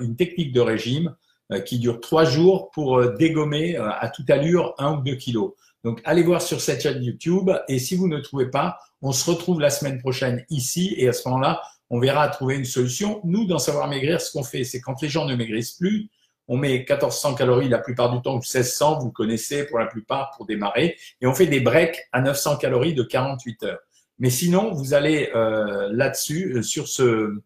une 0.00 0.16
technique 0.16 0.52
de 0.52 0.60
régime 0.60 1.14
euh, 1.52 1.60
qui 1.60 1.78
dure 1.78 2.00
trois 2.00 2.24
jours 2.24 2.72
pour 2.72 2.98
euh, 2.98 3.14
dégommer 3.14 3.78
euh, 3.78 3.88
à 4.00 4.08
toute 4.08 4.28
allure 4.30 4.74
un 4.78 4.96
ou 4.96 5.02
deux 5.02 5.14
kilos. 5.14 5.52
Donc, 5.84 6.00
allez 6.04 6.24
voir 6.24 6.42
sur 6.42 6.60
cette 6.60 6.82
chaîne 6.82 7.00
YouTube. 7.00 7.52
Et 7.68 7.78
si 7.78 7.94
vous 7.94 8.08
ne 8.08 8.18
trouvez 8.18 8.50
pas, 8.50 8.80
on 9.00 9.12
se 9.12 9.30
retrouve 9.30 9.60
la 9.60 9.70
semaine 9.70 10.00
prochaine 10.00 10.44
ici. 10.50 10.92
Et 10.96 11.06
à 11.08 11.12
ce 11.12 11.28
moment-là, 11.28 11.62
on 11.88 12.00
verra 12.00 12.24
à 12.24 12.28
trouver 12.30 12.56
une 12.56 12.64
solution. 12.64 13.20
Nous, 13.22 13.46
dans 13.46 13.60
Savoir 13.60 13.86
Maigrir, 13.86 14.20
ce 14.20 14.32
qu'on 14.32 14.42
fait, 14.42 14.64
c'est 14.64 14.80
quand 14.80 15.00
les 15.02 15.08
gens 15.08 15.24
ne 15.24 15.36
maigrissent 15.36 15.74
plus, 15.74 16.10
on 16.48 16.56
met 16.56 16.78
1400 16.78 17.34
calories 17.34 17.68
la 17.68 17.78
plupart 17.78 18.12
du 18.12 18.22
temps, 18.22 18.34
ou 18.34 18.40
1600, 18.40 19.00
vous 19.00 19.10
connaissez 19.10 19.66
pour 19.66 19.78
la 19.78 19.86
plupart 19.86 20.32
pour 20.36 20.46
démarrer, 20.46 20.96
et 21.20 21.26
on 21.26 21.34
fait 21.34 21.46
des 21.46 21.60
breaks 21.60 21.98
à 22.12 22.20
900 22.20 22.58
calories 22.58 22.94
de 22.94 23.02
48 23.02 23.62
heures. 23.64 23.78
Mais 24.18 24.30
sinon, 24.30 24.72
vous 24.72 24.94
allez 24.94 25.30
euh, 25.34 25.88
là-dessus, 25.92 26.54
euh, 26.56 26.62
sur 26.62 26.88
ce, 26.88 27.42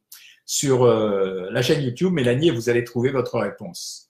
sur 0.46 0.84
euh, 0.84 1.48
la 1.50 1.62
chaîne 1.62 1.82
YouTube, 1.82 2.12
Mélanie, 2.12 2.48
et 2.48 2.52
vous 2.52 2.68
allez 2.68 2.84
trouver 2.84 3.10
votre 3.10 3.38
réponse. 3.38 4.06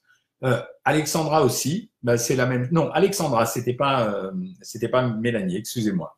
Alexandra 0.85 1.43
aussi, 1.43 1.91
bah, 2.01 2.17
c'est 2.17 2.35
la 2.35 2.47
même. 2.47 2.67
Non, 2.71 2.89
Alexandra, 2.93 3.45
c'était 3.45 3.75
pas, 3.75 4.31
c'était 4.63 4.87
pas 4.87 5.07
Mélanie, 5.07 5.57
excusez-moi. 5.57 6.17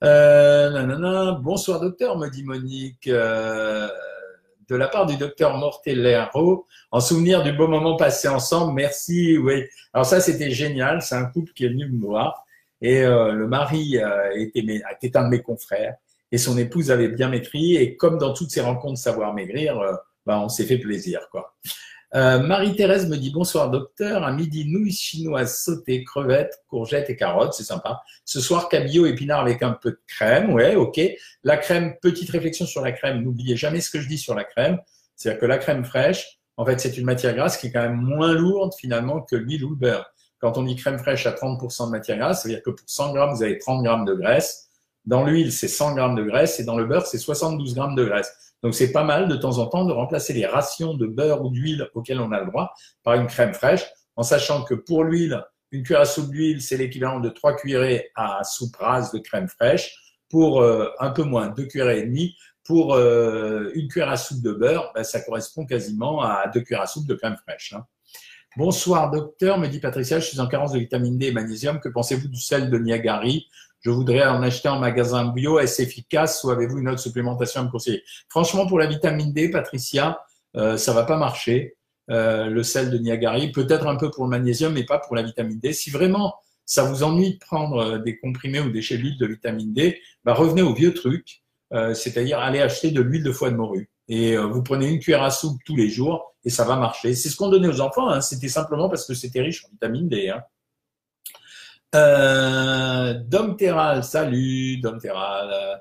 Bonsoir 0.00 1.80
docteur, 1.80 2.16
me 2.18 2.28
dit 2.28 2.44
Monique 2.44 3.10
de 4.68 4.76
la 4.76 4.88
part 4.88 5.06
du 5.06 5.16
docteur 5.16 5.56
Mortellero, 5.56 6.66
en 6.90 7.00
souvenir 7.00 7.42
du 7.42 7.52
beau 7.52 7.68
moment 7.68 7.96
passé 7.96 8.28
ensemble. 8.28 8.74
Merci. 8.74 9.38
Oui. 9.38 9.64
Alors 9.92 10.06
ça, 10.06 10.20
c'était 10.20 10.50
génial. 10.50 11.02
C'est 11.02 11.14
un 11.14 11.24
couple 11.24 11.52
qui 11.52 11.64
est 11.64 11.68
venu 11.68 11.88
me 11.88 12.00
voir. 12.00 12.44
Et 12.80 13.02
euh, 13.02 13.32
le 13.32 13.48
mari 13.48 13.98
euh, 13.98 14.30
était, 14.34 14.64
était, 15.00 15.16
un 15.16 15.24
de 15.24 15.30
mes 15.30 15.42
confrères. 15.42 15.96
Et 16.30 16.38
son 16.38 16.58
épouse 16.58 16.90
avait 16.90 17.08
bien 17.08 17.28
maîtris. 17.28 17.76
Et 17.76 17.96
comme 17.96 18.18
dans 18.18 18.34
toutes 18.34 18.50
ces 18.50 18.60
rencontres 18.60 18.98
savoir 18.98 19.34
maigrir, 19.34 19.78
euh, 19.80 19.94
bah, 20.26 20.38
on 20.40 20.48
s'est 20.48 20.64
fait 20.64 20.78
plaisir. 20.78 21.28
quoi. 21.30 21.54
Euh, 22.14 22.40
Marie-Thérèse 22.40 23.06
me 23.06 23.16
dit 23.16 23.30
bonsoir 23.30 23.70
docteur, 23.70 24.24
à 24.24 24.32
midi 24.32 24.64
nouilles 24.64 24.92
chinoises 24.92 25.62
sautées, 25.62 26.04
crevettes, 26.04 26.62
courgettes 26.66 27.10
et 27.10 27.16
carottes, 27.16 27.52
c'est 27.52 27.64
sympa. 27.64 28.00
Ce 28.24 28.40
soir 28.40 28.68
cabillaud 28.68 29.04
épinard 29.06 29.40
avec 29.40 29.62
un 29.62 29.72
peu 29.72 29.90
de 29.90 30.00
crème, 30.06 30.52
ouais, 30.54 30.74
ok. 30.74 31.00
La 31.44 31.58
crème, 31.58 31.96
petite 32.00 32.30
réflexion 32.30 32.64
sur 32.64 32.80
la 32.80 32.92
crème, 32.92 33.22
n'oubliez 33.22 33.56
jamais 33.56 33.82
ce 33.82 33.90
que 33.90 34.00
je 34.00 34.08
dis 34.08 34.16
sur 34.16 34.34
la 34.34 34.44
crème, 34.44 34.78
c'est-à-dire 35.16 35.40
que 35.40 35.46
la 35.46 35.58
crème 35.58 35.84
fraîche, 35.84 36.38
en 36.56 36.64
fait 36.64 36.80
c'est 36.80 36.96
une 36.96 37.04
matière 37.04 37.34
grasse 37.34 37.58
qui 37.58 37.66
est 37.66 37.72
quand 37.72 37.82
même 37.82 38.00
moins 38.00 38.32
lourde 38.32 38.72
finalement 38.78 39.20
que 39.20 39.36
l'huile 39.36 39.64
ou 39.64 39.70
le 39.70 39.76
beurre. 39.76 40.06
Quand 40.38 40.56
on 40.56 40.62
dit 40.62 40.76
crème 40.76 40.98
fraîche 40.98 41.26
à 41.26 41.32
30% 41.32 41.86
de 41.86 41.90
matière 41.90 42.16
grasse, 42.16 42.42
ça 42.42 42.48
veut 42.48 42.54
dire 42.54 42.62
que 42.62 42.70
pour 42.70 42.88
100 42.88 43.12
grammes 43.12 43.34
vous 43.34 43.42
avez 43.42 43.58
30 43.58 43.82
grammes 43.82 44.04
de 44.06 44.14
graisse. 44.14 44.68
Dans 45.04 45.24
l'huile 45.24 45.52
c'est 45.52 45.68
100 45.68 45.94
grammes 45.94 46.14
de 46.14 46.22
graisse 46.22 46.58
et 46.58 46.64
dans 46.64 46.76
le 46.76 46.86
beurre 46.86 47.06
c'est 47.06 47.18
72 47.18 47.74
grammes 47.74 47.96
de 47.96 48.04
graisse. 48.04 48.47
Donc 48.62 48.74
c'est 48.74 48.92
pas 48.92 49.04
mal 49.04 49.28
de 49.28 49.36
temps 49.36 49.58
en 49.58 49.66
temps 49.66 49.84
de 49.84 49.92
remplacer 49.92 50.32
les 50.32 50.46
rations 50.46 50.94
de 50.94 51.06
beurre 51.06 51.44
ou 51.44 51.50
d'huile 51.50 51.88
auxquelles 51.94 52.20
on 52.20 52.32
a 52.32 52.40
le 52.40 52.46
droit 52.46 52.72
par 53.02 53.14
une 53.14 53.26
crème 53.26 53.54
fraîche, 53.54 53.84
en 54.16 54.22
sachant 54.22 54.64
que 54.64 54.74
pour 54.74 55.04
l'huile, 55.04 55.44
une 55.70 55.82
cuillère 55.82 56.02
à 56.02 56.06
soupe 56.06 56.30
d'huile, 56.30 56.62
c'est 56.62 56.76
l'équivalent 56.76 57.20
de 57.20 57.28
trois 57.28 57.54
cuillerées 57.54 58.10
à 58.16 58.42
soupe 58.42 58.76
rase 58.76 59.12
de 59.12 59.18
crème 59.18 59.48
fraîche. 59.48 59.94
Pour 60.28 60.60
euh, 60.60 60.90
un 60.98 61.10
peu 61.10 61.22
moins, 61.22 61.48
deux 61.48 61.66
cuillerées 61.66 62.00
et 62.00 62.04
demie. 62.04 62.36
Pour 62.64 62.94
euh, 62.94 63.70
une 63.74 63.88
cuillère 63.88 64.10
à 64.10 64.16
soupe 64.16 64.42
de 64.42 64.52
beurre, 64.52 64.92
ben, 64.94 65.02
ça 65.02 65.20
correspond 65.20 65.64
quasiment 65.64 66.20
à 66.20 66.48
deux 66.48 66.60
cuillères 66.60 66.82
à 66.82 66.86
soupe 66.86 67.06
de 67.06 67.14
crème 67.14 67.36
fraîche. 67.36 67.72
Hein. 67.72 67.86
Bonsoir 68.58 69.12
docteur, 69.12 69.56
me 69.56 69.68
dit 69.68 69.78
Patricia, 69.78 70.18
je 70.18 70.26
suis 70.26 70.40
en 70.40 70.48
carence 70.48 70.72
de 70.72 70.80
vitamine 70.80 71.16
D 71.16 71.26
et 71.26 71.32
magnésium. 71.32 71.78
Que 71.78 71.88
pensez-vous 71.88 72.26
du 72.26 72.40
sel 72.40 72.70
de 72.70 72.76
Niagari? 72.76 73.46
Je 73.82 73.90
voudrais 73.90 74.26
en 74.26 74.42
acheter 74.42 74.68
en 74.68 74.80
magasin 74.80 75.28
bio, 75.28 75.60
est-ce 75.60 75.80
efficace 75.80 76.42
ou 76.42 76.50
avez-vous 76.50 76.78
une 76.78 76.88
autre 76.88 76.98
supplémentation 76.98 77.60
à 77.60 77.64
me 77.66 77.70
conseiller? 77.70 78.02
Franchement, 78.28 78.66
pour 78.66 78.80
la 78.80 78.86
vitamine 78.86 79.32
D, 79.32 79.48
Patricia, 79.48 80.18
euh, 80.56 80.76
ça 80.76 80.92
va 80.92 81.04
pas 81.04 81.16
marcher. 81.16 81.76
Euh, 82.10 82.46
le 82.46 82.64
sel 82.64 82.90
de 82.90 82.98
Niagari, 82.98 83.52
peut-être 83.52 83.86
un 83.86 83.94
peu 83.94 84.10
pour 84.10 84.24
le 84.24 84.30
magnésium, 84.30 84.72
mais 84.72 84.84
pas 84.84 84.98
pour 84.98 85.14
la 85.14 85.22
vitamine 85.22 85.60
D. 85.60 85.72
Si 85.72 85.90
vraiment 85.90 86.34
ça 86.64 86.82
vous 86.82 87.04
ennuie 87.04 87.34
de 87.34 87.38
prendre 87.38 87.78
euh, 87.78 87.98
des 87.98 88.18
comprimés 88.18 88.58
ou 88.58 88.70
des 88.70 88.82
gélules 88.82 89.18
de 89.18 89.26
vitamine 89.26 89.72
D, 89.72 90.00
bah 90.24 90.34
revenez 90.34 90.62
au 90.62 90.74
vieux 90.74 90.94
truc, 90.94 91.44
euh, 91.74 91.94
c'est-à-dire 91.94 92.40
allez 92.40 92.60
acheter 92.60 92.90
de 92.90 93.02
l'huile 93.02 93.22
de 93.22 93.30
foie 93.30 93.52
de 93.52 93.56
morue. 93.56 93.88
Et 94.08 94.36
vous 94.36 94.62
prenez 94.62 94.88
une 94.88 94.98
cuillère 94.98 95.22
à 95.22 95.30
soupe 95.30 95.60
tous 95.64 95.76
les 95.76 95.90
jours 95.90 96.34
et 96.44 96.50
ça 96.50 96.64
va 96.64 96.76
marcher. 96.76 97.14
C'est 97.14 97.28
ce 97.28 97.36
qu'on 97.36 97.50
donnait 97.50 97.68
aux 97.68 97.80
enfants. 97.80 98.08
Hein. 98.08 98.20
C'était 98.20 98.48
simplement 98.48 98.88
parce 98.88 99.06
que 99.06 99.14
c'était 99.14 99.42
riche 99.42 99.64
en 99.66 99.68
vitamine 99.70 100.08
D. 100.08 100.30
Hein. 100.30 100.42
Euh, 101.94 104.02
salut 104.02 104.78
Dom 104.78 104.98
Terral. 104.98 105.80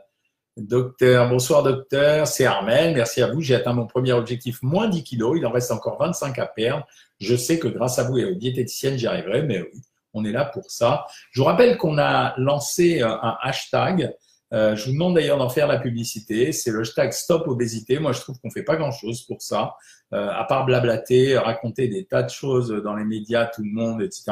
Docteur, 0.57 1.29
bonsoir 1.29 1.61
docteur, 1.61 2.25
c'est 2.25 2.45
Armel, 2.45 2.95
merci 2.95 3.21
à 3.21 3.27
vous. 3.27 3.41
J'ai 3.41 3.53
atteint 3.53 3.73
mon 3.73 3.85
premier 3.85 4.13
objectif, 4.13 4.63
moins 4.63 4.87
10 4.87 5.03
kilos. 5.03 5.37
Il 5.37 5.45
en 5.45 5.51
reste 5.51 5.71
encore 5.71 5.99
25 5.99 6.39
à 6.39 6.47
perdre. 6.47 6.87
Je 7.19 7.35
sais 7.35 7.59
que 7.59 7.67
grâce 7.67 7.99
à 7.99 8.05
vous 8.05 8.17
et 8.17 8.25
aux 8.25 8.33
diététiciennes, 8.33 8.97
j'y 8.97 9.05
arriverai, 9.05 9.43
mais 9.43 9.69
on 10.15 10.25
est 10.25 10.31
là 10.31 10.45
pour 10.45 10.71
ça. 10.71 11.05
Je 11.29 11.41
vous 11.41 11.45
rappelle 11.45 11.77
qu'on 11.77 11.99
a 11.99 12.33
lancé 12.39 13.01
un 13.01 13.37
hashtag 13.41 14.15
euh, 14.53 14.75
je 14.75 14.85
vous 14.85 14.93
demande 14.93 15.15
d'ailleurs 15.15 15.37
d'en 15.37 15.49
faire 15.49 15.67
la 15.67 15.77
publicité. 15.77 16.51
C'est 16.51 16.71
le 16.71 16.81
hashtag 16.81 17.11
Stop 17.11 17.47
Obésité. 17.47 17.99
Moi, 17.99 18.13
je 18.13 18.21
trouve 18.21 18.39
qu'on 18.39 18.49
fait 18.49 18.63
pas 18.63 18.77
grand-chose 18.77 19.23
pour 19.23 19.41
ça, 19.41 19.75
euh, 20.13 20.29
à 20.29 20.45
part 20.45 20.65
blablater, 20.65 21.37
raconter 21.37 21.87
des 21.87 22.05
tas 22.05 22.23
de 22.23 22.29
choses 22.29 22.69
dans 22.69 22.95
les 22.95 23.03
médias, 23.03 23.45
tout 23.45 23.63
le 23.63 23.71
monde, 23.71 24.01
etc. 24.01 24.23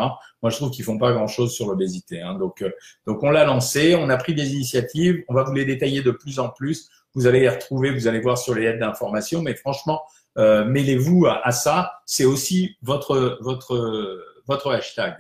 Moi, 0.42 0.50
je 0.50 0.56
trouve 0.56 0.72
qu'ils 0.72 0.86
font 0.86 0.98
pas 0.98 1.12
grand-chose 1.12 1.54
sur 1.54 1.68
l'obésité. 1.68 2.22
Hein. 2.22 2.36
Donc, 2.36 2.62
euh, 2.62 2.72
donc 3.06 3.24
on 3.24 3.30
l'a 3.30 3.46
lancé, 3.46 3.96
on 3.96 4.10
a 4.10 4.18
pris 4.18 4.34
des 4.34 4.54
initiatives. 4.54 5.24
On 5.28 5.34
va 5.34 5.44
vous 5.44 5.54
les 5.54 5.66
détailler 5.66 6.02
de 6.02 6.12
plus 6.12 6.40
en 6.40 6.50
plus. 6.50 6.90
Vous 7.14 7.28
allez 7.28 7.42
les 7.42 7.50
retrouver, 7.50 7.92
vous 7.92 8.08
allez 8.08 8.20
voir 8.20 8.38
sur 8.38 8.56
les 8.56 8.64
aides 8.66 8.80
d'information. 8.80 9.42
Mais 9.42 9.56
franchement, 9.56 10.02
mêlez-vous 10.38 11.28
à, 11.28 11.48
à 11.48 11.52
ça. 11.52 11.94
C'est 12.06 12.26
aussi 12.26 12.76
votre 12.82 13.38
votre 13.40 14.22
votre 14.48 14.70
hashtag. 14.72 15.16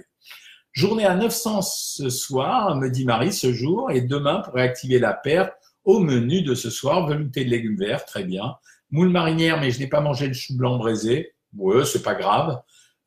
Journée 0.75 1.05
à 1.05 1.15
900 1.15 1.61
ce 1.61 2.09
soir, 2.09 2.75
me 2.75 2.89
dit 2.89 3.05
Marie, 3.05 3.31
ce 3.31 3.53
jour, 3.53 3.91
et 3.91 4.01
demain, 4.01 4.41
pour 4.41 4.55
réactiver 4.55 4.99
la 4.99 5.13
perte, 5.13 5.53
au 5.85 5.99
menu 5.99 6.41
de 6.41 6.53
ce 6.53 6.69
soir, 6.69 7.07
velouté 7.07 7.45
de 7.45 7.49
légumes 7.49 7.77
verts, 7.77 8.03
très 8.03 8.25
bien. 8.25 8.55
Moule 8.91 9.07
marinière, 9.07 9.57
mais 9.61 9.71
je 9.71 9.79
n'ai 9.79 9.87
pas 9.87 10.01
mangé 10.01 10.27
le 10.27 10.33
chou 10.33 10.57
blanc 10.57 10.77
braisé. 10.77 11.33
Ouais, 11.55 11.85
c'est 11.85 12.03
pas 12.03 12.15
grave. 12.15 12.61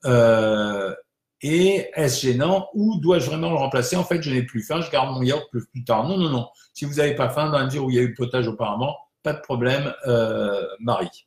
Euh, 0.06 0.94
et 1.42 1.90
est-ce 1.94 2.26
gênant 2.26 2.70
ou 2.72 2.98
dois-je 3.00 3.26
vraiment 3.26 3.50
le 3.50 3.56
remplacer? 3.56 3.96
En 3.96 4.04
fait, 4.04 4.22
je 4.22 4.30
n'ai 4.30 4.44
plus 4.44 4.62
faim, 4.62 4.80
je 4.80 4.90
garde 4.90 5.14
mon 5.14 5.22
yaourt 5.22 5.46
plus, 5.50 5.84
tard. 5.84 6.08
Non, 6.08 6.16
non, 6.16 6.30
non. 6.30 6.48
Si 6.72 6.86
vous 6.86 6.94
n'avez 6.94 7.14
pas 7.14 7.28
faim, 7.28 7.50
dans 7.50 7.60
le 7.60 7.68
dire 7.68 7.84
où 7.84 7.90
il 7.90 7.96
y 7.96 7.98
a 7.98 8.02
eu 8.02 8.08
le 8.08 8.14
potage 8.14 8.48
auparavant, 8.48 8.96
pas 9.22 9.34
de 9.34 9.40
problème, 9.40 9.92
euh, 10.06 10.64
Marie. 10.80 11.26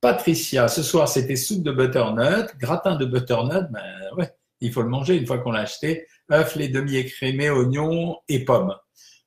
Patricia, 0.00 0.68
ce 0.68 0.82
soir, 0.82 1.06
c'était 1.06 1.36
soupe 1.36 1.62
de 1.62 1.72
butternut, 1.72 2.56
gratin 2.58 2.96
de 2.96 3.04
butternut, 3.04 3.70
ben 3.70 3.82
ouais, 4.16 4.32
il 4.60 4.72
faut 4.72 4.82
le 4.82 4.88
manger 4.88 5.16
une 5.16 5.26
fois 5.26 5.38
qu'on 5.38 5.52
l'a 5.52 5.60
acheté. 5.60 6.06
œuf, 6.30 6.56
les 6.56 6.68
demi 6.68 6.96
écrémés, 6.96 7.50
oignons 7.50 8.18
et 8.28 8.44
pommes. 8.44 8.74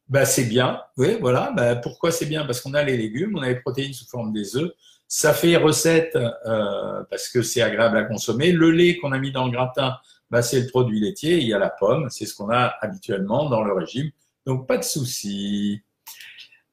Ben, 0.08 0.26
c'est 0.26 0.46
bien. 0.46 0.82
Oui, 0.98 1.18
voilà. 1.22 1.52
Ben, 1.56 1.76
pourquoi 1.76 2.12
c'est 2.12 2.26
bien? 2.26 2.46
Parce 2.46 2.62
qu'on 2.62 2.74
a 2.74 2.84
les 2.84 2.98
légumes, 2.98 3.38
on 3.38 3.42
a 3.42 3.50
les 3.50 3.60
protéines 3.60 3.94
sous 3.94 4.08
forme 4.08 4.34
des 4.34 4.58
œufs. 4.58 4.72
Ça 5.08 5.34
fait 5.34 5.56
recette 5.56 6.16
euh, 6.16 7.04
parce 7.10 7.30
que 7.30 7.42
c'est 7.42 7.62
agréable 7.62 7.98
à 7.98 8.04
consommer. 8.04 8.52
Le 8.52 8.72
lait 8.72 8.98
qu'on 8.98 9.12
a 9.12 9.20
mis 9.20 9.32
dans 9.32 9.46
le 9.46 9.52
gratin, 9.52 9.96
ben, 10.32 10.42
c'est 10.42 10.62
le 10.62 10.68
produit 10.68 11.00
laitier. 11.00 11.38
Il 11.38 11.48
y 11.48 11.54
a 11.54 11.60
la 11.60 11.70
pomme, 11.70 12.10
c'est 12.10 12.26
ce 12.26 12.36
qu'on 12.36 12.50
a 12.50 12.76
habituellement 12.82 13.50
dans 13.50 13.64
le 13.64 13.74
régime. 13.74 14.10
Donc 14.46 14.68
pas 14.68 14.78
de 14.78 14.84
souci. 14.84 15.82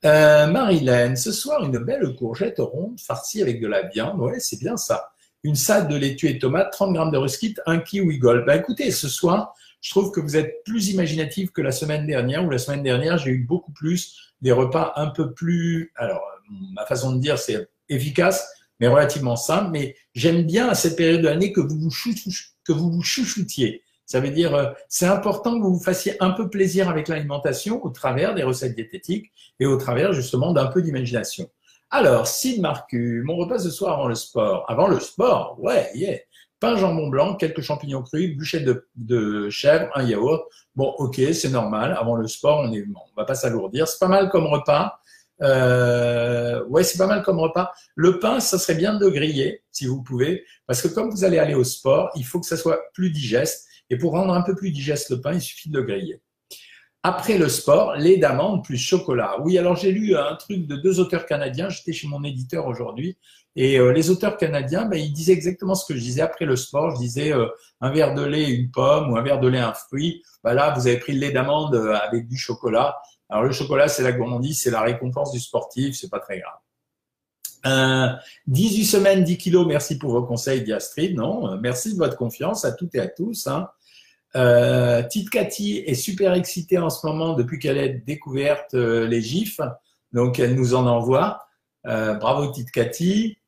Euh, 0.04 0.46
Marilène, 0.46 1.16
ce 1.16 1.32
soir 1.32 1.64
une 1.64 1.78
belle 1.78 2.14
courgette 2.14 2.58
ronde 2.58 3.00
farcie 3.00 3.42
avec 3.42 3.60
de 3.60 3.66
la 3.66 3.82
viande. 3.82 4.20
Ouais, 4.20 4.38
c'est 4.40 4.58
bien 4.58 4.76
ça 4.76 5.10
une 5.46 5.54
salade 5.54 5.88
de 5.88 5.96
laitue 5.96 6.28
et 6.28 6.38
tomates, 6.38 6.72
30 6.72 6.92
grammes 6.92 7.12
de 7.12 7.16
rusquite, 7.16 7.60
un 7.66 7.78
kiwi 7.78 8.18
gold. 8.18 8.44
Ben, 8.44 8.58
écoutez, 8.58 8.90
ce 8.90 9.08
soir, 9.08 9.54
je 9.80 9.90
trouve 9.90 10.10
que 10.10 10.20
vous 10.20 10.36
êtes 10.36 10.64
plus 10.64 10.88
imaginatif 10.88 11.52
que 11.52 11.62
la 11.62 11.70
semaine 11.70 12.06
dernière, 12.06 12.44
où 12.44 12.50
la 12.50 12.58
semaine 12.58 12.82
dernière, 12.82 13.18
j'ai 13.18 13.30
eu 13.30 13.44
beaucoup 13.44 13.72
plus 13.72 14.16
des 14.40 14.50
repas 14.52 14.92
un 14.96 15.06
peu 15.06 15.32
plus, 15.32 15.92
alors, 15.96 16.20
ma 16.74 16.84
façon 16.84 17.12
de 17.12 17.20
dire, 17.20 17.38
c'est 17.38 17.68
efficace, 17.88 18.48
mais 18.80 18.88
relativement 18.88 19.36
simple. 19.36 19.70
Mais 19.70 19.94
j'aime 20.14 20.42
bien 20.42 20.68
à 20.68 20.74
cette 20.74 20.96
période 20.96 21.22
de 21.22 21.28
l'année 21.28 21.52
que 21.52 21.60
vous 21.60 21.78
vous, 21.78 21.90
que 22.64 22.72
vous 22.72 23.02
chouchoutiez. 23.02 23.82
Ça 24.04 24.20
veut 24.20 24.30
dire, 24.30 24.54
euh, 24.54 24.72
c'est 24.88 25.06
important 25.06 25.58
que 25.58 25.62
vous 25.64 25.74
vous 25.74 25.82
fassiez 25.82 26.20
un 26.22 26.30
peu 26.30 26.48
plaisir 26.48 26.88
avec 26.88 27.08
l'alimentation 27.08 27.84
au 27.84 27.90
travers 27.90 28.34
des 28.34 28.44
recettes 28.44 28.74
diététiques 28.74 29.32
et 29.58 29.66
au 29.66 29.76
travers 29.76 30.12
justement 30.12 30.52
d'un 30.52 30.66
peu 30.66 30.82
d'imagination. 30.82 31.48
Alors, 31.90 32.26
Sid 32.26 32.60
Marcu, 32.60 33.22
mon 33.24 33.36
repas 33.36 33.60
ce 33.60 33.70
soir 33.70 33.94
avant 33.94 34.08
le 34.08 34.14
sport. 34.14 34.64
Avant 34.68 34.88
le 34.88 35.00
sport, 35.00 35.56
ouais, 35.60 35.90
yeah. 35.94 36.18
Pain 36.58 36.76
jambon 36.76 37.08
blanc, 37.08 37.34
quelques 37.34 37.60
champignons 37.60 38.02
crus, 38.02 38.36
bûchette 38.36 38.64
de, 38.64 38.88
de 38.96 39.50
chèvre, 39.50 39.88
un 39.94 40.02
yaourt. 40.02 40.46
Bon, 40.74 40.94
ok, 40.98 41.20
c'est 41.32 41.50
normal. 41.50 41.96
Avant 41.98 42.16
le 42.16 42.26
sport, 42.26 42.60
on 42.64 42.72
est, 42.72 42.82
on 42.82 43.20
va 43.20 43.24
pas 43.24 43.34
s'alourdir. 43.34 43.86
C'est 43.86 43.98
pas 43.98 44.08
mal 44.08 44.30
comme 44.30 44.46
repas. 44.46 44.98
Euh, 45.42 46.64
ouais, 46.64 46.82
c'est 46.82 46.98
pas 46.98 47.06
mal 47.06 47.22
comme 47.22 47.38
repas. 47.38 47.72
Le 47.94 48.18
pain, 48.18 48.40
ça 48.40 48.58
serait 48.58 48.74
bien 48.74 48.94
de 48.94 49.04
le 49.04 49.10
griller, 49.10 49.62
si 49.70 49.86
vous 49.86 50.02
pouvez, 50.02 50.44
parce 50.66 50.80
que 50.80 50.88
comme 50.88 51.10
vous 51.10 51.24
allez 51.24 51.38
aller 51.38 51.54
au 51.54 51.64
sport, 51.64 52.10
il 52.16 52.24
faut 52.24 52.40
que 52.40 52.46
ça 52.46 52.56
soit 52.56 52.80
plus 52.94 53.10
digeste. 53.10 53.66
Et 53.90 53.98
pour 53.98 54.12
rendre 54.12 54.32
un 54.32 54.42
peu 54.42 54.54
plus 54.54 54.70
digeste 54.70 55.10
le 55.10 55.20
pain, 55.20 55.34
il 55.34 55.40
suffit 55.40 55.70
de 55.70 55.78
le 55.78 55.84
griller. 55.84 56.20
Après 57.08 57.38
le 57.38 57.48
sport, 57.48 57.94
lait 57.94 58.16
d'amande 58.16 58.64
plus 58.64 58.78
chocolat. 58.78 59.36
Oui, 59.40 59.58
alors 59.58 59.76
j'ai 59.76 59.92
lu 59.92 60.16
un 60.16 60.34
truc 60.34 60.66
de 60.66 60.74
deux 60.74 60.98
auteurs 60.98 61.24
canadiens. 61.24 61.68
J'étais 61.68 61.92
chez 61.92 62.08
mon 62.08 62.24
éditeur 62.24 62.66
aujourd'hui. 62.66 63.16
Et 63.54 63.78
euh, 63.78 63.92
les 63.92 64.10
auteurs 64.10 64.36
canadiens, 64.36 64.86
ben, 64.86 64.98
ils 64.98 65.12
disaient 65.12 65.32
exactement 65.32 65.76
ce 65.76 65.86
que 65.86 65.94
je 65.94 66.00
disais. 66.00 66.20
Après 66.20 66.46
le 66.46 66.56
sport, 66.56 66.96
je 66.96 67.00
disais 67.00 67.32
euh, 67.32 67.46
un 67.80 67.92
verre 67.92 68.14
de 68.14 68.24
lait, 68.24 68.50
une 68.50 68.72
pomme, 68.72 69.12
ou 69.12 69.16
un 69.16 69.22
verre 69.22 69.38
de 69.38 69.46
lait, 69.46 69.60
un 69.60 69.72
fruit. 69.72 70.24
Ben 70.42 70.52
là, 70.52 70.74
vous 70.76 70.88
avez 70.88 70.98
pris 70.98 71.12
le 71.12 71.20
lait 71.20 71.30
d'amande 71.30 71.76
euh, 71.76 71.94
avec 71.94 72.26
du 72.26 72.36
chocolat. 72.36 72.96
Alors 73.28 73.44
le 73.44 73.52
chocolat, 73.52 73.86
c'est 73.86 74.02
la 74.02 74.10
gourmandise, 74.10 74.60
c'est 74.60 74.72
la 74.72 74.80
récompense 74.80 75.30
du 75.30 75.38
sportif, 75.38 75.94
c'est 75.94 76.10
pas 76.10 76.18
très 76.18 76.40
grave. 76.40 76.58
Euh, 77.66 78.08
18 78.48 78.84
semaines, 78.84 79.22
10 79.22 79.38
kilos, 79.38 79.64
merci 79.64 79.96
pour 79.96 80.10
vos 80.10 80.24
conseils, 80.24 80.64
Diastrid. 80.64 81.16
Non, 81.16 81.56
merci 81.60 81.92
de 81.92 81.98
votre 81.98 82.16
confiance 82.16 82.64
à 82.64 82.72
toutes 82.72 82.96
et 82.96 83.00
à 83.00 83.06
tous. 83.06 83.46
Hein. 83.46 83.68
Euh, 84.36 85.02
Tite 85.02 85.30
Cathy 85.30 85.78
est 85.78 85.94
super 85.94 86.34
excitée 86.34 86.78
en 86.78 86.90
ce 86.90 87.06
moment 87.06 87.32
depuis 87.34 87.58
qu'elle 87.58 87.78
ait 87.78 88.02
découverte 88.06 88.74
euh, 88.74 89.06
les 89.06 89.22
gifs. 89.22 89.60
Donc, 90.12 90.38
elle 90.38 90.54
nous 90.54 90.74
en 90.74 90.86
envoie. 90.86 91.46
Euh, 91.86 92.14
bravo, 92.14 92.52
Tite 92.52 92.70
Cathy. 92.70 93.38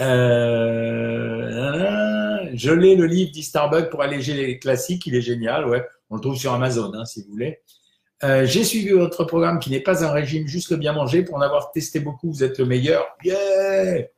Euh, 0.00 1.48
je 2.54 2.70
l'ai, 2.70 2.94
le 2.94 3.06
livre 3.06 3.32
d'E-Starbucks 3.32 3.90
pour 3.90 4.00
alléger 4.02 4.34
les 4.34 4.60
classiques. 4.60 5.06
Il 5.06 5.16
est 5.16 5.22
génial. 5.22 5.66
Ouais, 5.66 5.84
on 6.08 6.14
le 6.16 6.20
trouve 6.20 6.36
sur 6.36 6.52
Amazon, 6.52 6.92
hein, 6.94 7.04
si 7.04 7.22
vous 7.22 7.30
voulez. 7.30 7.60
J'ai 8.22 8.64
suivi 8.64 8.90
votre 8.90 9.22
programme 9.24 9.60
qui 9.60 9.70
n'est 9.70 9.78
pas 9.80 10.04
un 10.04 10.10
régime, 10.10 10.48
juste 10.48 10.70
le 10.70 10.76
bien 10.76 10.92
manger. 10.92 11.22
Pour 11.22 11.36
en 11.36 11.40
avoir 11.40 11.70
testé 11.70 12.00
beaucoup, 12.00 12.32
vous 12.32 12.42
êtes 12.42 12.58
le 12.58 12.66
meilleur. 12.66 13.06
Yeah 13.24 14.08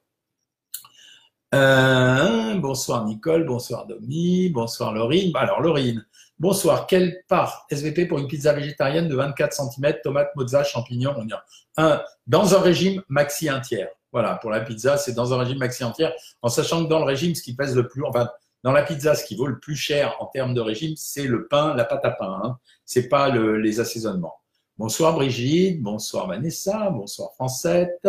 bonsoir 2.60 3.04
Nicole, 3.04 3.44
bonsoir 3.44 3.86
Domi, 3.86 4.50
bonsoir 4.50 4.92
Laurine. 4.92 5.32
Alors 5.34 5.60
Laurine, 5.60 6.04
bonsoir. 6.40 6.86
Quelle 6.86 7.22
part 7.28 7.66
SVP 7.70 8.06
pour 8.06 8.18
une 8.18 8.26
pizza 8.26 8.52
végétarienne 8.52 9.06
de 9.06 9.14
24 9.14 9.52
cm, 9.52 9.94
tomate, 10.02 10.34
mozza, 10.34 10.64
champignons, 10.64 11.14
oignon 11.16 11.36
Un, 11.76 12.02
dans 12.26 12.54
un 12.54 12.60
régime 12.60 13.02
maxi 13.08 13.48
un 13.48 13.60
tiers. 13.60 13.90
Voilà, 14.12 14.34
pour 14.36 14.50
la 14.50 14.60
pizza, 14.60 14.96
c'est 14.96 15.12
dans 15.12 15.32
un 15.32 15.38
régime 15.38 15.58
maxi 15.58 15.84
entière, 15.84 16.12
en 16.42 16.48
sachant 16.48 16.82
que 16.82 16.88
dans 16.88 16.98
le 16.98 17.04
régime, 17.04 17.36
ce 17.36 17.42
qui 17.42 17.54
pèse 17.54 17.76
le 17.76 17.86
plus, 17.86 18.02
enfin, 18.04 18.28
dans 18.64 18.72
la 18.72 18.82
pizza, 18.82 19.14
ce 19.14 19.24
qui 19.24 19.36
vaut 19.36 19.46
le 19.46 19.60
plus 19.60 19.76
cher 19.76 20.16
en 20.18 20.26
termes 20.26 20.52
de 20.52 20.60
régime, 20.60 20.94
c'est 20.96 21.26
le 21.26 21.46
pain, 21.46 21.74
la 21.74 21.84
pâte 21.84 22.04
à 22.04 22.10
pain. 22.10 22.40
Hein. 22.42 22.58
C'est 22.84 23.08
pas 23.08 23.28
le, 23.28 23.58
les 23.58 23.78
assaisonnements. 23.78 24.34
Bonsoir 24.78 25.14
Brigitte, 25.14 25.82
bonsoir 25.82 26.26
Vanessa, 26.26 26.90
bonsoir 26.90 27.32
Francette. 27.34 28.08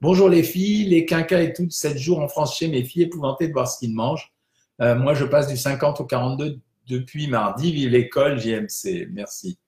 Bonjour 0.00 0.30
les 0.30 0.42
filles, 0.42 0.88
les 0.88 1.04
quinquas 1.04 1.42
et 1.42 1.52
toutes, 1.52 1.72
7 1.72 1.98
jours 1.98 2.20
en 2.20 2.28
France 2.28 2.56
chez 2.56 2.68
mes 2.68 2.82
filles, 2.82 3.02
épouvantées 3.02 3.48
de 3.48 3.52
voir 3.52 3.68
ce 3.68 3.78
qu'ils 3.78 3.94
mangent. 3.94 4.32
Euh, 4.80 4.94
moi, 4.94 5.14
je 5.14 5.24
passe 5.24 5.46
du 5.46 5.56
50 5.56 6.00
au 6.00 6.04
42 6.04 6.58
depuis 6.86 7.28
mardi. 7.28 7.72
Vive 7.72 7.90
l'école, 7.90 8.38
JMC. 8.38 9.08
Merci. 9.12 9.58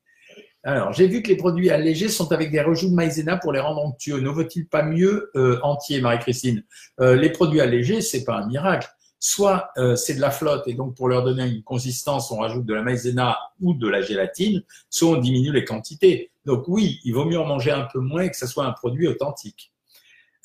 Alors, 0.64 0.92
j'ai 0.92 1.06
vu 1.06 1.22
que 1.22 1.28
les 1.28 1.36
produits 1.36 1.70
allégés 1.70 2.08
sont 2.08 2.32
avec 2.32 2.50
des 2.50 2.60
rejoues 2.60 2.90
de 2.90 2.94
maïzena 2.94 3.36
pour 3.36 3.52
les 3.52 3.60
rendre 3.60 3.82
onctueux. 3.84 4.20
Ne 4.20 4.28
vaut-il 4.28 4.66
pas 4.66 4.82
mieux 4.82 5.30
euh, 5.36 5.58
entier, 5.62 6.00
Marie-Christine? 6.00 6.64
Euh, 7.00 7.14
Les 7.14 7.30
produits 7.30 7.60
allégés, 7.60 8.00
c'est 8.00 8.24
pas 8.24 8.36
un 8.36 8.46
miracle 8.46 8.88
soit 9.20 9.70
euh, 9.78 9.96
c'est 9.96 10.14
de 10.14 10.20
la 10.20 10.30
flotte 10.30 10.68
et 10.68 10.74
donc 10.74 10.94
pour 10.94 11.08
leur 11.08 11.24
donner 11.24 11.44
une 11.44 11.64
consistance, 11.64 12.30
on 12.30 12.36
rajoute 12.36 12.64
de 12.64 12.72
la 12.72 12.82
maïzena 12.82 13.36
ou 13.60 13.74
de 13.74 13.88
la 13.88 14.00
gélatine, 14.00 14.62
soit 14.90 15.08
on 15.08 15.16
diminue 15.16 15.50
les 15.50 15.64
quantités. 15.64 16.30
Donc 16.44 16.68
oui, 16.68 17.00
il 17.02 17.14
vaut 17.14 17.24
mieux 17.24 17.40
en 17.40 17.44
manger 17.44 17.72
un 17.72 17.88
peu 17.92 17.98
moins 17.98 18.22
et 18.22 18.30
que 18.30 18.36
ce 18.36 18.46
soit 18.46 18.64
un 18.64 18.70
produit 18.70 19.08
authentique. 19.08 19.72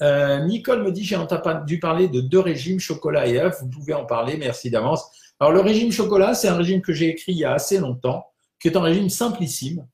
Nicole 0.01 0.81
me 0.81 0.91
dit, 0.91 1.03
j'ai 1.03 1.15
entendu 1.15 1.79
parler 1.79 2.07
de 2.07 2.19
deux 2.19 2.39
régimes, 2.39 2.79
chocolat 2.79 3.27
et 3.27 3.39
œufs, 3.39 3.55
vous 3.61 3.69
pouvez 3.69 3.93
en 3.93 4.05
parler, 4.05 4.37
merci 4.37 4.71
d'avance. 4.71 5.05
Alors 5.43 5.51
le 5.51 5.59
régime 5.59 5.91
chocolat, 5.91 6.35
c'est 6.35 6.47
un 6.47 6.55
régime 6.55 6.81
que 6.81 6.93
j'ai 6.93 7.09
écrit 7.09 7.33
il 7.33 7.39
y 7.39 7.43
a 7.43 7.51
assez 7.51 7.77
longtemps, 7.77 8.27
qui 8.61 8.69
est 8.69 8.77
un 8.77 8.81
régime 8.81 9.09
simplissime, 9.09 9.85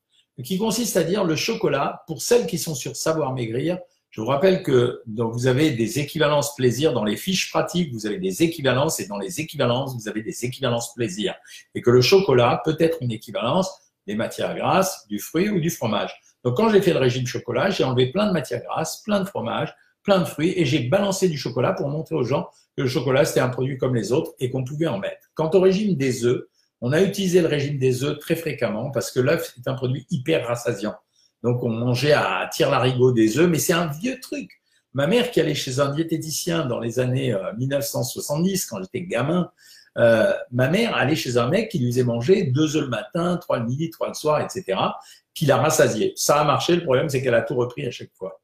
qui 0.43 0.59
consiste 0.59 0.95
à 0.95 1.03
dire 1.03 1.23
le 1.23 1.35
chocolat, 1.35 2.03
pour 2.05 2.21
celles 2.21 2.45
qui 2.45 2.59
sont 2.59 2.75
sur 2.75 2.95
savoir 2.95 3.33
maigrir, 3.33 3.79
je 4.11 4.21
vous 4.21 4.27
rappelle 4.27 4.61
que 4.61 5.01
vous 5.07 5.47
avez 5.47 5.71
des 5.71 5.97
équivalences 5.97 6.53
plaisir 6.53 6.93
dans 6.93 7.03
les 7.03 7.17
fiches 7.17 7.49
pratiques, 7.49 7.91
vous 7.91 8.05
avez 8.05 8.19
des 8.19 8.43
équivalences 8.43 8.99
et 8.99 9.07
dans 9.07 9.17
les 9.17 9.41
équivalences, 9.41 9.95
vous 9.95 10.07
avez 10.07 10.21
des 10.21 10.45
équivalences 10.45 10.93
plaisir. 10.93 11.33
Et 11.73 11.81
que 11.81 11.89
le 11.89 12.01
chocolat 12.01 12.61
peut 12.63 12.77
être 12.79 12.99
une 13.01 13.11
équivalence 13.11 13.71
des 14.05 14.13
matières 14.13 14.53
grasses, 14.53 15.07
du 15.07 15.17
fruit 15.17 15.49
ou 15.49 15.59
du 15.59 15.71
fromage. 15.71 16.13
Donc 16.43 16.57
quand 16.57 16.69
j'ai 16.69 16.83
fait 16.83 16.93
le 16.93 16.99
régime 16.99 17.25
chocolat, 17.25 17.71
j'ai 17.71 17.83
enlevé 17.83 18.11
plein 18.11 18.27
de 18.27 18.33
matières 18.33 18.61
grasses, 18.61 19.01
plein 19.01 19.21
de 19.21 19.25
fromage, 19.25 19.73
plein 20.03 20.19
de 20.19 20.25
fruits 20.25 20.53
et 20.55 20.65
j'ai 20.65 20.79
balancé 20.79 21.29
du 21.29 21.37
chocolat 21.37 21.73
pour 21.73 21.88
montrer 21.89 22.15
aux 22.15 22.23
gens 22.23 22.49
que 22.75 22.83
le 22.83 22.88
chocolat 22.88 23.25
c'était 23.25 23.39
un 23.39 23.49
produit 23.49 23.77
comme 23.77 23.95
les 23.95 24.12
autres 24.12 24.33
et 24.39 24.49
qu'on 24.49 24.63
pouvait 24.63 24.88
en 24.88 24.99
mettre. 24.99 25.29
Quant 25.33 25.49
au 25.53 25.59
régime 25.59 25.95
des 25.95 26.25
œufs, 26.25 26.45
on 26.81 26.91
a 26.91 27.01
utilisé 27.01 27.41
le 27.41 27.47
régime 27.47 27.77
des 27.77 28.03
œufs 28.03 28.17
très 28.19 28.35
fréquemment 28.35 28.91
parce 28.91 29.12
que 29.12 29.19
l'œuf 29.19 29.53
est 29.57 29.67
un 29.67 29.73
produit 29.73 30.05
hyper 30.09 30.47
rassasiant. 30.47 30.95
Donc 31.43 31.63
on 31.63 31.69
mangeait 31.69 32.13
à 32.13 32.49
tire-larigot 32.51 33.12
des 33.12 33.38
œufs, 33.38 33.49
mais 33.49 33.59
c'est 33.59 33.73
un 33.73 33.88
vieux 33.88 34.19
truc. 34.19 34.49
Ma 34.93 35.07
mère 35.07 35.31
qui 35.31 35.39
allait 35.39 35.55
chez 35.55 35.79
un 35.79 35.89
diététicien 35.89 36.65
dans 36.65 36.79
les 36.79 36.99
années 36.99 37.35
1970, 37.57 38.63
euh, 38.63 38.67
quand 38.69 38.81
j'étais 38.81 39.03
gamin, 39.03 39.51
euh, 39.97 40.33
ma 40.51 40.69
mère 40.69 40.95
allait 40.95 41.15
chez 41.15 41.38
un 41.38 41.47
mec 41.47 41.69
qui 41.69 41.79
lui 41.79 41.91
faisait 41.91 42.03
manger 42.03 42.43
deux 42.43 42.75
œufs 42.75 42.83
le 42.83 42.89
matin, 42.89 43.38
trois 43.38 43.59
le 43.59 43.65
midi, 43.65 43.89
trois 43.89 44.07
le 44.07 44.13
soir, 44.13 44.41
etc., 44.41 44.79
qui 45.33 45.45
l'a 45.45 45.57
rassasié. 45.57 46.13
Ça 46.15 46.41
a 46.41 46.43
marché, 46.43 46.75
le 46.75 46.83
problème 46.83 47.09
c'est 47.09 47.21
qu'elle 47.21 47.35
a 47.35 47.41
tout 47.41 47.55
repris 47.55 47.85
à 47.85 47.91
chaque 47.91 48.13
fois. 48.13 48.41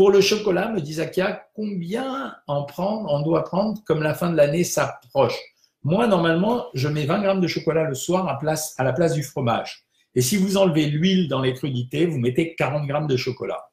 Pour 0.00 0.10
le 0.10 0.22
chocolat, 0.22 0.70
me 0.70 0.80
dit 0.80 0.94
Zakia, 0.94 1.46
combien 1.54 2.34
en 2.46 2.62
prendre, 2.62 3.12
on 3.12 3.20
doit 3.20 3.44
prendre 3.44 3.84
comme 3.84 4.02
la 4.02 4.14
fin 4.14 4.30
de 4.30 4.36
l'année 4.38 4.64
s'approche? 4.64 5.38
Moi, 5.82 6.06
normalement, 6.06 6.68
je 6.72 6.88
mets 6.88 7.04
20 7.04 7.20
grammes 7.20 7.40
de 7.42 7.46
chocolat 7.46 7.84
le 7.84 7.94
soir 7.94 8.26
à, 8.26 8.82
la 8.82 8.92
place 8.94 9.12
du 9.12 9.22
fromage. 9.22 9.84
Et 10.14 10.22
si 10.22 10.38
vous 10.38 10.56
enlevez 10.56 10.86
l'huile 10.86 11.28
dans 11.28 11.42
les 11.42 11.52
crudités, 11.52 12.06
vous 12.06 12.16
mettez 12.16 12.54
40 12.54 12.86
grammes 12.86 13.08
de 13.08 13.18
chocolat. 13.18 13.68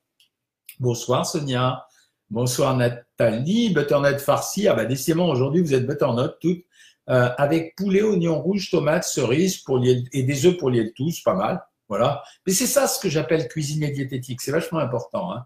Bonsoir 0.82 1.26
Sonia. 1.26 1.86
Bonsoir 2.30 2.76
Nathalie. 2.76 3.70
Butternut 3.70 4.20
farci. 4.20 4.68
Ah 4.68 4.74
bah 4.74 4.84
décidément 4.84 5.30
aujourd'hui 5.30 5.62
vous 5.62 5.74
êtes 5.74 5.88
butternut 5.88 6.32
toutes. 6.42 6.66
Euh, 7.10 7.30
avec 7.38 7.74
poulet, 7.78 8.02
oignon 8.02 8.42
rouge, 8.42 8.70
tomate, 8.70 9.06
cerise 9.06 9.60
pour 9.60 9.78
lier, 9.78 10.04
et 10.12 10.24
des 10.24 10.46
œufs 10.46 10.58
pour 10.58 10.72
lier 10.72 10.84
le 10.84 10.92
tout, 10.92 11.10
c'est 11.10 11.24
pas 11.24 11.36
mal. 11.36 11.64
Voilà. 11.88 12.22
Mais 12.46 12.52
c'est 12.52 12.68
ça 12.68 12.86
ce 12.86 13.00
que 13.00 13.08
j'appelle 13.08 13.48
cuisine 13.48 13.90
diététique. 13.94 14.42
C'est 14.42 14.52
vachement 14.52 14.80
important. 14.80 15.32
Hein. 15.32 15.46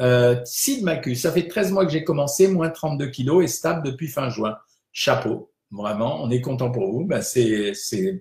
Euh, 0.00 0.36
Sid 0.44 0.82
Macus, 0.84 1.22
ça 1.22 1.32
fait 1.32 1.48
13 1.48 1.72
mois 1.72 1.84
que 1.84 1.92
j'ai 1.92 2.04
commencé, 2.04 2.48
moins 2.48 2.70
32 2.70 3.08
kilos 3.08 3.44
et 3.44 3.48
stable 3.48 3.82
depuis 3.84 4.08
fin 4.08 4.28
juin. 4.30 4.56
Chapeau, 4.92 5.50
vraiment, 5.70 6.22
on 6.22 6.30
est 6.30 6.40
content 6.40 6.70
pour 6.70 6.90
vous. 6.90 7.04
Ben, 7.04 7.22
c'est 7.22 7.74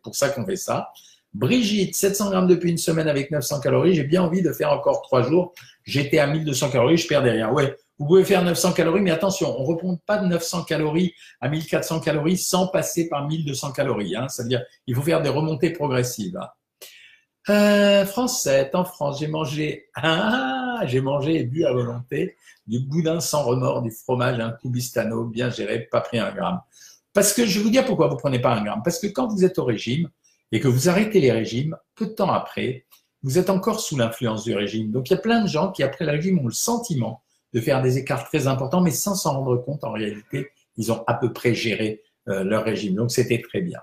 pour 0.04 0.16
ça 0.16 0.30
qu'on 0.30 0.46
fait 0.46 0.56
ça. 0.56 0.90
Brigitte, 1.34 1.96
700 1.96 2.32
grammes 2.32 2.48
depuis 2.48 2.72
une 2.72 2.78
semaine 2.78 3.08
avec 3.08 3.30
900 3.30 3.60
calories. 3.60 3.94
J'ai 3.94 4.04
bien 4.04 4.24
envie 4.24 4.42
de 4.42 4.52
faire 4.52 4.72
encore 4.72 5.04
trois 5.04 5.22
jours. 5.22 5.54
J'étais 5.84 6.18
à 6.20 6.28
1200 6.28 6.72
calories, 6.72 6.98
je 6.98 7.08
perds 7.08 7.24
derrière. 7.24 7.54
Ouais, 7.54 7.76
vous 8.00 8.08
pouvez 8.08 8.24
faire 8.24 8.44
900 8.44 8.72
calories, 8.72 9.02
mais 9.02 9.12
attention, 9.12 9.56
on 9.60 9.64
ne 9.64 9.68
reprend 9.68 9.98
pas 10.06 10.18
de 10.18 10.26
900 10.26 10.64
calories 10.64 11.14
à 11.42 11.50
1400 11.50 12.00
calories 12.00 12.38
sans 12.38 12.68
passer 12.68 13.10
par 13.10 13.28
1200 13.28 13.74
calories. 13.74 14.16
Hein. 14.16 14.28
C'est-à-dire, 14.28 14.64
il 14.88 14.96
faut 14.96 15.02
faire 15.02 15.22
des 15.22 15.30
remontées 15.30 15.72
progressives. 15.72 16.38
Hein. 16.38 16.48
Euh, 17.48 18.06
France 18.06 18.44
7, 18.44 18.76
en 18.76 18.84
France, 18.84 19.20
j'ai 19.20 19.28
mangé, 19.28 19.88
ah, 19.96 20.82
j'ai 20.86 21.02
mangé 21.02 21.40
et 21.40 21.44
bu 21.46 21.66
à 21.66 21.72
volonté 21.72 22.36
du 22.68 22.80
boudin 22.80 23.20
sans 23.20 23.44
remords, 23.44 23.82
du 23.82 23.92
fromage, 23.92 24.40
un 24.40 24.52
cubistano 24.52 25.26
bien 25.26 25.50
géré, 25.50 25.88
pas 25.92 26.02
pris 26.02 26.20
un 26.20 26.32
gramme. 26.32 26.60
Parce 27.14 27.34
que 27.34 27.46
je 27.46 27.58
vais 27.58 27.64
vous 27.64 27.72
dire 27.72 27.86
pourquoi 27.86 28.08
vous 28.08 28.18
prenez 28.18 28.40
pas 28.40 28.54
un 28.54 28.64
gramme. 28.64 28.82
Parce 28.84 29.00
que 29.00 29.08
quand 29.08 29.28
vous 29.28 29.44
êtes 29.44 29.58
au 29.58 29.66
régime, 29.66 30.10
et 30.52 30.60
que 30.60 30.68
vous 30.68 30.90
arrêtez 30.90 31.20
les 31.20 31.32
régimes, 31.32 31.76
peu 31.96 32.08
de 32.08 32.12
temps 32.12 32.32
après, 32.32 32.86
vous 33.24 33.38
êtes 33.38 33.50
encore 33.50 33.80
sous 33.80 33.98
l'influence 33.98 34.44
du 34.44 34.56
régime. 34.56 34.92
Donc 34.92 35.10
il 35.10 35.14
y 35.14 35.16
a 35.16 35.20
plein 35.20 35.42
de 35.42 35.48
gens 35.48 35.72
qui, 35.72 35.84
après 35.84 36.06
le 36.06 36.12
régime, 36.12 36.40
ont 36.40 36.48
le 36.48 36.54
sentiment 36.54 37.22
de 37.54 37.60
faire 37.60 37.82
des 37.82 37.98
écarts 37.98 38.26
très 38.26 38.48
importants, 38.48 38.82
mais 38.82 38.92
sans 38.92 39.16
s'en 39.16 39.34
rendre 39.34 39.58
compte, 39.58 39.84
en 39.84 39.92
réalité, 39.92 40.52
ils 40.78 40.92
ont 40.92 41.04
à 41.08 41.16
peu 41.16 41.34
près 41.34 41.54
géré 41.54 42.02
euh, 42.28 42.44
leur 42.44 42.64
régime. 42.64 42.96
Donc 42.96 43.12
c'était 43.12 43.42
très 43.42 43.62
bien. 43.62 43.80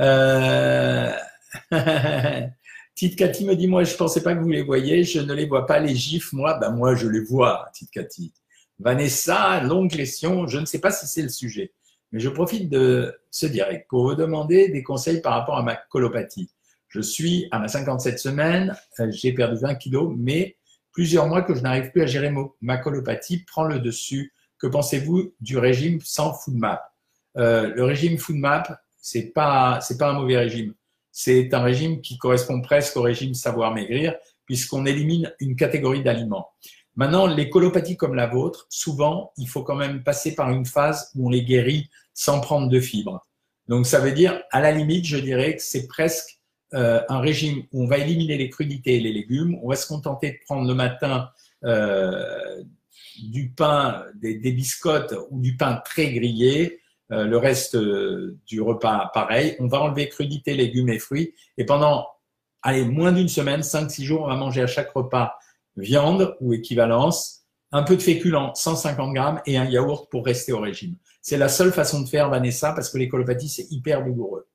Euh... 0.00 1.12
Tite 2.94 3.16
Cathy 3.16 3.44
me 3.44 3.56
dit, 3.56 3.66
moi, 3.66 3.82
je 3.82 3.96
pensais 3.96 4.22
pas 4.22 4.34
que 4.34 4.40
vous 4.40 4.50
les 4.50 4.62
voyez, 4.62 5.02
je 5.02 5.20
ne 5.20 5.34
les 5.34 5.46
vois 5.46 5.66
pas, 5.66 5.80
les 5.80 5.94
gifs, 5.94 6.32
moi, 6.32 6.58
ben 6.58 6.70
moi, 6.70 6.94
je 6.94 7.08
les 7.08 7.20
vois, 7.20 7.68
Tite 7.74 7.90
Cathy. 7.90 8.32
Vanessa, 8.78 9.60
longue 9.62 9.90
question, 9.90 10.46
je 10.46 10.58
ne 10.58 10.64
sais 10.64 10.80
pas 10.80 10.90
si 10.90 11.06
c'est 11.06 11.22
le 11.22 11.28
sujet. 11.28 11.72
Mais 12.12 12.20
je 12.20 12.28
profite 12.28 12.70
de 12.70 13.12
ce 13.30 13.46
direct 13.46 13.88
pour 13.88 14.04
vous 14.04 14.14
demander 14.14 14.68
des 14.68 14.82
conseils 14.84 15.20
par 15.20 15.32
rapport 15.32 15.58
à 15.58 15.62
ma 15.62 15.74
colopathie. 15.74 16.50
Je 16.88 17.00
suis 17.00 17.48
à 17.50 17.58
ma 17.58 17.66
57 17.66 18.20
semaine, 18.20 18.76
euh, 19.00 19.10
j'ai 19.10 19.32
perdu 19.32 19.60
20 19.60 19.74
kilos, 19.74 20.14
mais 20.16 20.56
plusieurs 20.92 21.26
mois 21.26 21.42
que 21.42 21.54
je 21.54 21.60
n'arrive 21.60 21.90
plus 21.90 22.02
à 22.02 22.06
gérer 22.06 22.32
ma 22.60 22.76
colopathie 22.78 23.38
prend 23.44 23.64
le 23.64 23.80
dessus. 23.80 24.32
Que 24.58 24.68
pensez-vous 24.68 25.34
du 25.40 25.58
régime 25.58 25.98
sans 26.00 26.32
food 26.32 26.54
map? 26.54 26.80
Euh, 27.36 27.74
Le 27.74 27.82
régime 27.82 28.16
food 28.16 28.36
map, 28.36 28.62
c'est 28.96 29.32
pas 29.32 29.80
c'est 29.80 29.98
pas 29.98 30.10
un 30.10 30.12
mauvais 30.12 30.36
régime. 30.38 30.74
C'est 31.16 31.54
un 31.54 31.62
régime 31.62 32.00
qui 32.00 32.18
correspond 32.18 32.60
presque 32.60 32.96
au 32.96 33.02
régime 33.02 33.34
savoir 33.34 33.72
maigrir 33.72 34.16
puisqu'on 34.46 34.84
élimine 34.84 35.32
une 35.38 35.54
catégorie 35.54 36.02
d'aliments. 36.02 36.48
Maintenant, 36.96 37.28
les 37.28 37.48
colopathies 37.48 37.96
comme 37.96 38.16
la 38.16 38.26
vôtre, 38.26 38.66
souvent, 38.68 39.32
il 39.36 39.48
faut 39.48 39.62
quand 39.62 39.76
même 39.76 40.02
passer 40.02 40.34
par 40.34 40.50
une 40.50 40.66
phase 40.66 41.12
où 41.14 41.28
on 41.28 41.30
les 41.30 41.44
guérit 41.44 41.88
sans 42.14 42.40
prendre 42.40 42.68
de 42.68 42.80
fibres. 42.80 43.24
Donc 43.68 43.86
ça 43.86 44.00
veut 44.00 44.10
dire, 44.10 44.42
à 44.50 44.60
la 44.60 44.72
limite, 44.72 45.04
je 45.04 45.16
dirais 45.16 45.54
que 45.54 45.62
c'est 45.62 45.86
presque 45.86 46.40
euh, 46.74 47.00
un 47.08 47.20
régime 47.20 47.62
où 47.70 47.84
on 47.84 47.86
va 47.86 47.98
éliminer 47.98 48.36
les 48.36 48.50
crudités 48.50 48.96
et 48.96 49.00
les 49.00 49.12
légumes. 49.12 49.56
On 49.62 49.68
va 49.68 49.76
se 49.76 49.86
contenter 49.86 50.32
de 50.32 50.38
prendre 50.44 50.66
le 50.66 50.74
matin 50.74 51.30
euh, 51.62 52.60
du 53.22 53.50
pain, 53.50 54.04
des, 54.16 54.34
des, 54.34 54.50
biscottes 54.50 55.14
ou 55.30 55.40
du 55.40 55.56
pain 55.56 55.80
très 55.84 56.12
grillé. 56.12 56.80
Euh, 57.14 57.24
le 57.26 57.38
reste 57.38 57.76
euh, 57.76 58.36
du 58.46 58.60
repas, 58.60 59.10
pareil. 59.14 59.56
On 59.60 59.68
va 59.68 59.80
enlever 59.80 60.08
crudités, 60.08 60.54
légumes 60.54 60.88
et 60.88 60.98
fruits. 60.98 61.34
Et 61.56 61.64
pendant, 61.64 62.08
allez, 62.62 62.84
moins 62.84 63.12
d'une 63.12 63.28
semaine, 63.28 63.60
5-6 63.60 64.02
jours, 64.02 64.22
on 64.22 64.28
va 64.28 64.36
manger 64.36 64.62
à 64.62 64.66
chaque 64.66 64.90
repas 64.90 65.34
viande 65.76 66.36
ou 66.40 66.52
équivalence, 66.52 67.44
un 67.72 67.82
peu 67.82 67.96
de 67.96 68.02
féculents, 68.02 68.54
150 68.54 69.12
grammes, 69.12 69.40
et 69.46 69.56
un 69.56 69.64
yaourt 69.64 70.08
pour 70.10 70.24
rester 70.24 70.52
au 70.52 70.60
régime. 70.60 70.96
C'est 71.20 71.36
la 71.36 71.48
seule 71.48 71.72
façon 71.72 72.02
de 72.02 72.08
faire, 72.08 72.30
Vanessa, 72.30 72.72
parce 72.72 72.90
que 72.90 72.98
les 72.98 73.08
colopathies, 73.08 73.48
c'est 73.48 73.66
hyper 73.70 74.04
douloureux. 74.04 74.46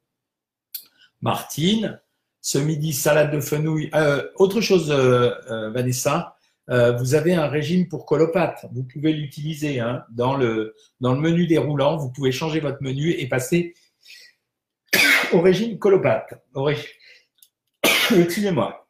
Martine, 1.21 1.99
ce 2.41 2.57
midi, 2.57 2.93
salade 2.93 3.31
de 3.31 3.41
fenouil. 3.41 3.89
Euh, 3.93 4.25
autre 4.35 4.61
chose, 4.61 4.89
euh, 4.91 5.71
euh, 6.69 6.91
vous 6.93 7.15
avez 7.15 7.33
un 7.33 7.47
régime 7.47 7.87
pour 7.87 8.05
colopathe. 8.05 8.65
Vous 8.71 8.83
pouvez 8.83 9.13
l'utiliser 9.13 9.79
hein, 9.79 10.03
dans, 10.11 10.35
le, 10.35 10.75
dans 11.01 11.13
le 11.13 11.19
menu 11.19 11.47
déroulant. 11.47 11.97
Vous 11.97 12.11
pouvez 12.11 12.31
changer 12.31 12.59
votre 12.59 12.81
menu 12.81 13.11
et 13.11 13.27
passer 13.27 13.73
au 15.33 15.41
régime 15.41 15.79
colopathe. 15.79 16.33
Excusez-moi. 18.15 18.85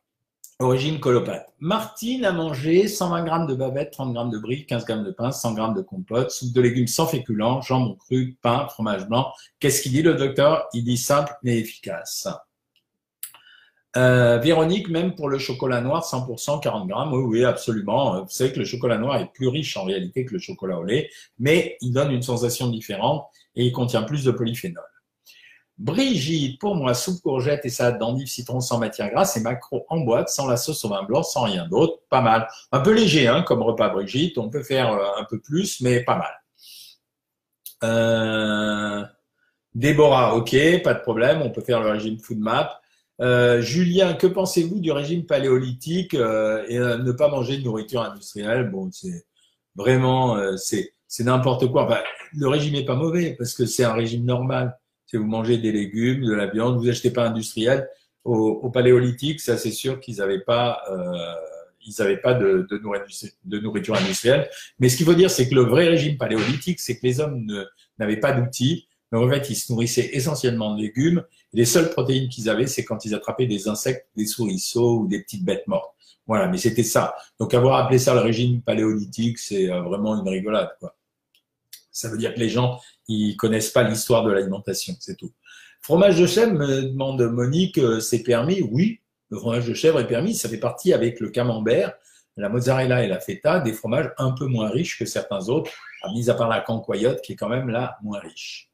Au 0.62 0.68
régime 0.68 1.00
colopathe. 1.00 1.48
Martine 1.60 2.26
a 2.26 2.34
mangé 2.34 2.90
120 2.90 3.24
grammes 3.24 3.48
de 3.48 3.56
bavette, 3.56 3.92
30 3.92 4.14
grammes 4.14 4.30
de 4.30 4.40
brie, 4.40 4.66
15 4.66 4.84
grammes 4.84 5.06
de 5.06 5.12
pain, 5.12 5.32
100 5.32 5.54
grammes 5.54 5.74
de 5.74 5.82
compote, 5.82 6.32
soupe 6.32 6.54
de 6.54 6.60
légumes 6.60 6.88
sans 6.88 7.08
féculents, 7.08 7.62
jambon 7.62 7.96
cru, 7.96 8.38
pain, 8.42 8.68
fromage 8.68 9.08
blanc. 9.08 9.32
Qu'est-ce 9.62 9.82
qu'il 9.82 9.94
dit 9.94 10.02
le 10.02 10.16
docteur? 10.16 10.68
Il 10.74 10.84
dit 10.84 10.98
simple 10.98 11.34
mais 11.44 11.60
efficace. 11.60 12.28
Euh, 13.98 14.38
Véronique, 14.38 14.88
même 14.90 15.16
pour 15.16 15.30
le 15.30 15.40
chocolat 15.40 15.82
noir, 15.82 16.06
100%, 16.06 16.62
40 16.62 16.88
grammes, 16.88 17.14
oui, 17.14 17.24
oui, 17.24 17.44
absolument. 17.44 18.22
Vous 18.22 18.30
savez 18.30 18.54
que 18.54 18.60
le 18.60 18.66
chocolat 18.66 18.98
noir 18.98 19.18
est 19.18 19.32
plus 19.34 19.48
riche 19.48 19.76
en 19.78 19.84
réalité 19.84 20.26
que 20.26 20.34
le 20.34 20.40
chocolat 20.40 20.78
au 20.78 20.84
lait, 20.84 21.10
mais 21.40 21.78
il 21.82 21.92
donne 21.92 22.12
une 22.12 22.22
sensation 22.22 22.70
différente 22.70 23.26
et 23.56 23.66
il 23.66 23.72
contient 23.72 24.04
plus 24.04 24.24
de 24.24 24.32
polyphénol. 24.32 24.84
Brigitte, 25.80 26.60
pour 26.60 26.76
moi, 26.76 26.94
soupe 26.94 27.22
courgette 27.22 27.66
et 27.66 27.70
salade 27.70 28.00
d'endive 28.00 28.28
citron 28.28 28.60
sans 28.60 28.80
matière 28.80 29.10
grasse 29.10 29.38
et 29.38 29.40
macro 29.40 29.86
en 29.88 30.02
boîte, 30.02 30.28
sans 30.28 30.46
la 30.46 30.58
sauce 30.58 30.84
au 30.84 30.90
vin 30.90 31.04
blanc, 31.04 31.24
sans 31.24 31.44
rien 31.44 31.68
d'autre. 31.68 32.00
Pas 32.10 32.20
mal. 32.20 32.50
Un 32.74 32.82
peu 32.82 32.92
léger 32.92 33.28
hein, 33.30 33.44
comme 33.44 33.64
repas 33.64 33.88
Brigitte. 33.88 34.38
On 34.38 34.50
peut 34.50 34.62
faire 34.62 34.92
euh, 34.92 35.06
un 35.18 35.24
peu 35.24 35.40
plus, 35.40 35.80
mais 35.80 36.04
pas 36.04 36.18
mal. 36.18 36.34
Euh... 37.86 39.06
Déborah, 39.74 40.36
ok, 40.36 40.84
pas 40.84 40.94
de 40.96 41.00
problème. 41.00 41.42
On 41.42 41.50
peut 41.50 41.62
faire 41.62 41.80
le 41.80 41.92
régime 41.92 42.20
food 42.20 42.40
map. 42.40 42.82
Euh, 43.22 43.62
Julien, 43.62 44.14
que 44.14 44.28
pensez-vous 44.28 44.80
du 44.80 44.92
régime 44.92 45.26
paléolithique 45.26 46.14
euh, 46.14 46.64
et 46.70 46.78
euh, 46.78 46.98
ne 46.98 47.12
pas 47.12 47.28
manger 47.28 47.58
de 47.58 47.64
nourriture 47.64 48.02
industrielle? 48.02 48.70
Bon, 48.70 48.90
c'est 48.92 49.26
vraiment, 49.76 50.38
c'est 50.58 50.94
n'importe 51.20 51.70
quoi. 51.72 52.04
le 52.34 52.48
régime 52.48 52.76
est 52.76 52.86
pas 52.86 52.96
mauvais 52.96 53.36
parce 53.38 53.54
que 53.54 53.66
c'est 53.66 53.84
un 53.84 53.94
régime 53.94 54.26
normal. 54.26 54.78
Si 55.06 55.18
vous 55.18 55.26
mangez 55.26 55.58
des 55.58 55.72
légumes, 55.72 56.24
de 56.24 56.34
la 56.34 56.48
viande, 56.48 56.78
vous 56.78 56.88
achetez 56.88 57.12
pas 57.12 57.28
industriel. 57.28 57.90
Au, 58.26 58.70
paléolithique, 58.70 59.40
ça 59.40 59.58
c'est 59.58 59.72
sûr 59.72 60.00
qu'ils 60.00 60.18
n'avaient 60.18 60.42
pas, 60.42 60.84
ils 61.82 61.96
n'avaient 61.98 62.18
pas 62.18 62.34
de, 62.34 62.68
de, 62.70 62.78
nourriture, 62.78 63.30
de 63.46 63.60
nourriture 63.60 63.96
industrielle. 63.96 64.50
Mais 64.80 64.90
ce 64.90 64.98
qu'il 64.98 65.06
faut 65.06 65.16
dire, 65.16 65.32
c'est 65.32 65.50
que 65.50 65.56
le 65.56 65.62
vrai 65.62 65.88
régime 65.88 66.18
paléolithique, 66.18 66.80
c'est 66.80 67.00
que 67.00 67.08
les 67.08 67.20
hommes 67.22 67.66
n'avaient 67.98 68.20
pas 68.20 68.34
d'outils. 68.34 68.88
Mais 69.12 69.18
en 69.18 69.28
fait, 69.30 69.50
ils 69.50 69.56
se 69.56 69.72
nourrissaient 69.72 70.10
essentiellement 70.14 70.76
de 70.76 70.82
légumes 70.82 71.24
les 71.54 71.66
seules 71.66 71.90
protéines 71.90 72.30
qu'ils 72.30 72.50
avaient, 72.50 72.68
c'est 72.68 72.86
quand 72.86 73.06
ils 73.06 73.16
attrapaient 73.16 73.48
des 73.48 73.68
insectes, 73.68 74.08
des 74.16 74.26
souriceaux 74.26 75.00
ou 75.00 75.08
des 75.08 75.22
petites 75.22 75.44
bêtes 75.44 75.68
mortes. 75.68 75.94
Voilà, 76.28 76.48
mais 76.48 76.58
c'était 76.58 76.84
ça. 76.84 77.16
Donc 77.40 77.54
avoir 77.54 77.84
appelé 77.84 77.98
ça 77.98 78.14
le 78.14 78.20
régime 78.20 78.62
paléolithique, 78.62 79.40
c'est 79.40 79.72
euh, 79.72 79.82
vraiment 79.82 80.22
une 80.22 80.30
rigolade. 80.30 80.70
Quoi. 80.80 80.96
Ça 81.92 82.08
veut 82.10 82.18
dire 82.18 82.36
que 82.36 82.40
les 82.40 82.50
gens, 82.50 82.80
ils 83.08 83.36
connaissent 83.36 83.72
pas 83.72 83.84
l'histoire 83.84 84.24
de 84.24 84.32
l'alimentation, 84.32 84.94
c'est 85.00 85.18
tout. 85.18 85.32
Fromage 85.82 86.20
de 86.20 86.28
chèvre, 86.28 86.54
me 86.54 86.84
demande 86.84 87.22
Monique, 87.32 87.80
euh, 87.80 88.00
c'est 88.00 88.22
permis? 88.22 88.62
Oui, 88.62 89.00
le 89.30 89.38
fromage 89.40 89.68
de 89.68 89.74
chèvre 89.74 90.00
est 90.00 90.08
permis. 90.08 90.36
Ça 90.36 90.50
fait 90.50 90.60
partie 90.60 90.94
avec 90.94 91.20
le 91.20 91.30
camembert, 91.30 91.94
la 92.38 92.50
mozzarella 92.50 93.04
et 93.04 93.08
la 93.08 93.20
feta, 93.20 93.60
des 93.60 93.74
fromages 93.74 94.12
un 94.18 94.32
peu 94.32 94.46
moins 94.46 94.70
riches 94.70 95.00
que 95.00 95.06
certains 95.06 95.50
autres, 95.50 95.72
mis 96.14 96.30
à 96.30 96.36
part 96.36 96.48
la 96.48 96.62
cancoyote 96.62 97.22
qui 97.22 97.34
est 97.34 97.36
quand 97.36 97.50
même 97.50 97.70
là 97.70 97.98
moins 98.04 98.20
riche. 98.20 98.69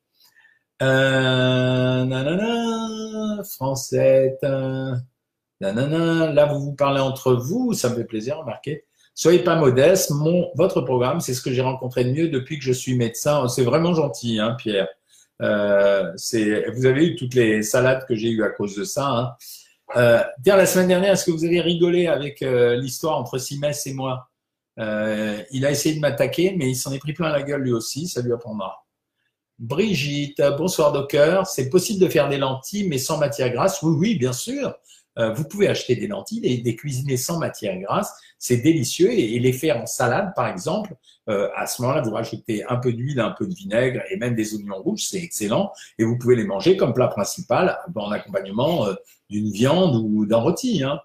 Euh, 0.81 2.05
nanana, 2.05 3.43
français, 3.43 4.37
nanana, 5.61 6.31
là 6.31 6.45
vous 6.45 6.59
vous 6.59 6.73
parlez 6.73 6.99
entre 6.99 7.33
vous, 7.33 7.73
ça 7.73 7.89
me 7.89 7.95
fait 7.95 8.03
plaisir, 8.03 8.39
remarquez. 8.39 8.85
Soyez 9.13 9.39
pas 9.39 9.55
modeste, 9.55 10.11
votre 10.55 10.81
programme, 10.81 11.21
c'est 11.21 11.33
ce 11.33 11.41
que 11.41 11.51
j'ai 11.51 11.61
rencontré 11.61 12.03
de 12.03 12.11
mieux 12.11 12.27
depuis 12.27 12.59
que 12.59 12.65
je 12.65 12.73
suis 12.73 12.97
médecin. 12.97 13.47
C'est 13.47 13.63
vraiment 13.63 13.93
gentil, 13.93 14.39
hein, 14.39 14.55
Pierre. 14.57 14.89
Euh, 15.41 16.11
vous 16.73 16.85
avez 16.85 17.05
eu 17.07 17.15
toutes 17.15 17.33
les 17.33 17.63
salades 17.63 18.05
que 18.05 18.15
j'ai 18.15 18.29
eues 18.29 18.43
à 18.43 18.49
cause 18.49 18.75
de 18.75 18.83
ça. 18.83 19.07
Hein. 19.07 19.35
Euh, 19.95 20.21
la 20.45 20.65
semaine 20.65 20.89
dernière, 20.89 21.13
est-ce 21.13 21.25
que 21.25 21.31
vous 21.31 21.45
avez 21.45 21.61
rigolé 21.61 22.07
avec 22.07 22.41
euh, 22.41 22.75
l'histoire 22.75 23.17
entre 23.17 23.37
Simès 23.37 23.87
et 23.87 23.93
moi? 23.93 24.29
Euh, 24.79 25.41
Il 25.51 25.65
a 25.65 25.71
essayé 25.71 25.95
de 25.95 26.01
m'attaquer, 26.01 26.53
mais 26.57 26.69
il 26.69 26.75
s'en 26.75 26.91
est 26.91 26.99
pris 26.99 27.13
plein 27.13 27.29
la 27.29 27.43
gueule 27.43 27.61
lui 27.61 27.73
aussi, 27.73 28.07
ça 28.07 28.21
lui 28.21 28.33
apprendra. 28.33 28.84
Brigitte, 29.59 30.41
bonsoir 30.57 30.91
Docker. 30.91 31.47
C'est 31.47 31.69
possible 31.69 32.01
de 32.01 32.09
faire 32.09 32.27
des 32.27 32.37
lentilles 32.37 32.87
mais 32.87 32.97
sans 32.97 33.17
matière 33.17 33.51
grasse? 33.51 33.81
Oui, 33.81 33.95
oui, 33.97 34.15
bien 34.17 34.33
sûr. 34.33 34.75
Euh, 35.17 35.31
vous 35.31 35.45
pouvez 35.45 35.69
acheter 35.69 35.95
des 35.95 36.07
lentilles 36.07 36.41
et 36.43 36.57
des 36.57 36.75
cuisiner 36.75 37.15
sans 37.15 37.39
matière 37.39 37.79
grasse. 37.79 38.13
C'est 38.37 38.57
délicieux 38.57 39.11
et, 39.11 39.39
les 39.39 39.53
faire 39.53 39.81
en 39.81 39.85
salade, 39.85 40.33
par 40.35 40.47
exemple. 40.47 40.93
Euh, 41.29 41.47
à 41.55 41.67
ce 41.67 41.81
moment-là, 41.81 42.01
vous 42.01 42.11
rajoutez 42.11 42.65
un 42.65 42.75
peu 42.75 42.91
d'huile, 42.91 43.21
un 43.21 43.31
peu 43.31 43.47
de 43.47 43.53
vinaigre 43.53 44.01
et 44.09 44.17
même 44.17 44.35
des 44.35 44.53
oignons 44.55 44.81
rouges, 44.81 45.05
c'est 45.07 45.23
excellent. 45.23 45.71
Et 45.97 46.03
vous 46.03 46.17
pouvez 46.17 46.35
les 46.35 46.43
manger 46.43 46.75
comme 46.75 46.93
plat 46.93 47.07
principal 47.07 47.79
en 47.95 48.11
accompagnement 48.11 48.87
euh, 48.87 48.93
d'une 49.29 49.49
viande 49.51 49.95
ou 49.95 50.25
d'un 50.25 50.37
rôti. 50.37 50.83
Hein. 50.83 50.99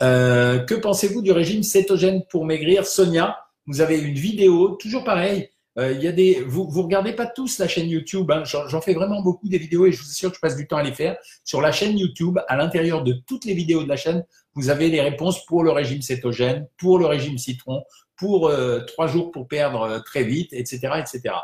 que 0.00 0.74
pensez-vous 0.74 1.22
du 1.22 1.30
régime 1.30 1.62
cétogène 1.62 2.24
pour 2.28 2.44
maigrir? 2.44 2.86
Sonia, 2.86 3.38
vous 3.66 3.80
avez 3.80 4.00
une 4.00 4.14
vidéo, 4.14 4.76
toujours 4.80 5.04
pareil, 5.04 5.42
euh, 5.42 5.51
il 5.78 6.02
y 6.02 6.06
a 6.06 6.12
des, 6.12 6.42
vous, 6.42 6.68
vous 6.68 6.82
regardez 6.82 7.14
pas 7.14 7.26
tous 7.26 7.58
la 7.58 7.66
chaîne 7.66 7.88
YouTube. 7.88 8.30
Hein. 8.30 8.44
J'en 8.44 8.80
fais 8.80 8.92
vraiment 8.92 9.22
beaucoup 9.22 9.48
des 9.48 9.58
vidéos 9.58 9.86
et 9.86 9.92
je 9.92 10.02
vous 10.02 10.08
assure 10.08 10.30
que 10.30 10.36
je 10.36 10.40
passe 10.40 10.56
du 10.56 10.66
temps 10.66 10.76
à 10.76 10.82
les 10.82 10.92
faire. 10.92 11.16
Sur 11.44 11.62
la 11.62 11.72
chaîne 11.72 11.96
YouTube, 11.96 12.38
à 12.46 12.56
l'intérieur 12.56 13.02
de 13.02 13.14
toutes 13.26 13.46
les 13.46 13.54
vidéos 13.54 13.82
de 13.82 13.88
la 13.88 13.96
chaîne, 13.96 14.24
vous 14.54 14.68
avez 14.68 14.88
les 14.88 15.00
réponses 15.00 15.44
pour 15.46 15.64
le 15.64 15.70
régime 15.70 16.02
cétogène, 16.02 16.68
pour 16.76 16.98
le 16.98 17.06
régime 17.06 17.38
citron, 17.38 17.82
pour 18.16 18.48
euh, 18.48 18.80
trois 18.80 19.06
jours 19.06 19.30
pour 19.30 19.48
perdre 19.48 19.82
euh, 19.82 19.98
très 20.00 20.24
vite, 20.24 20.52
etc., 20.52 20.78
etc. 20.98 21.34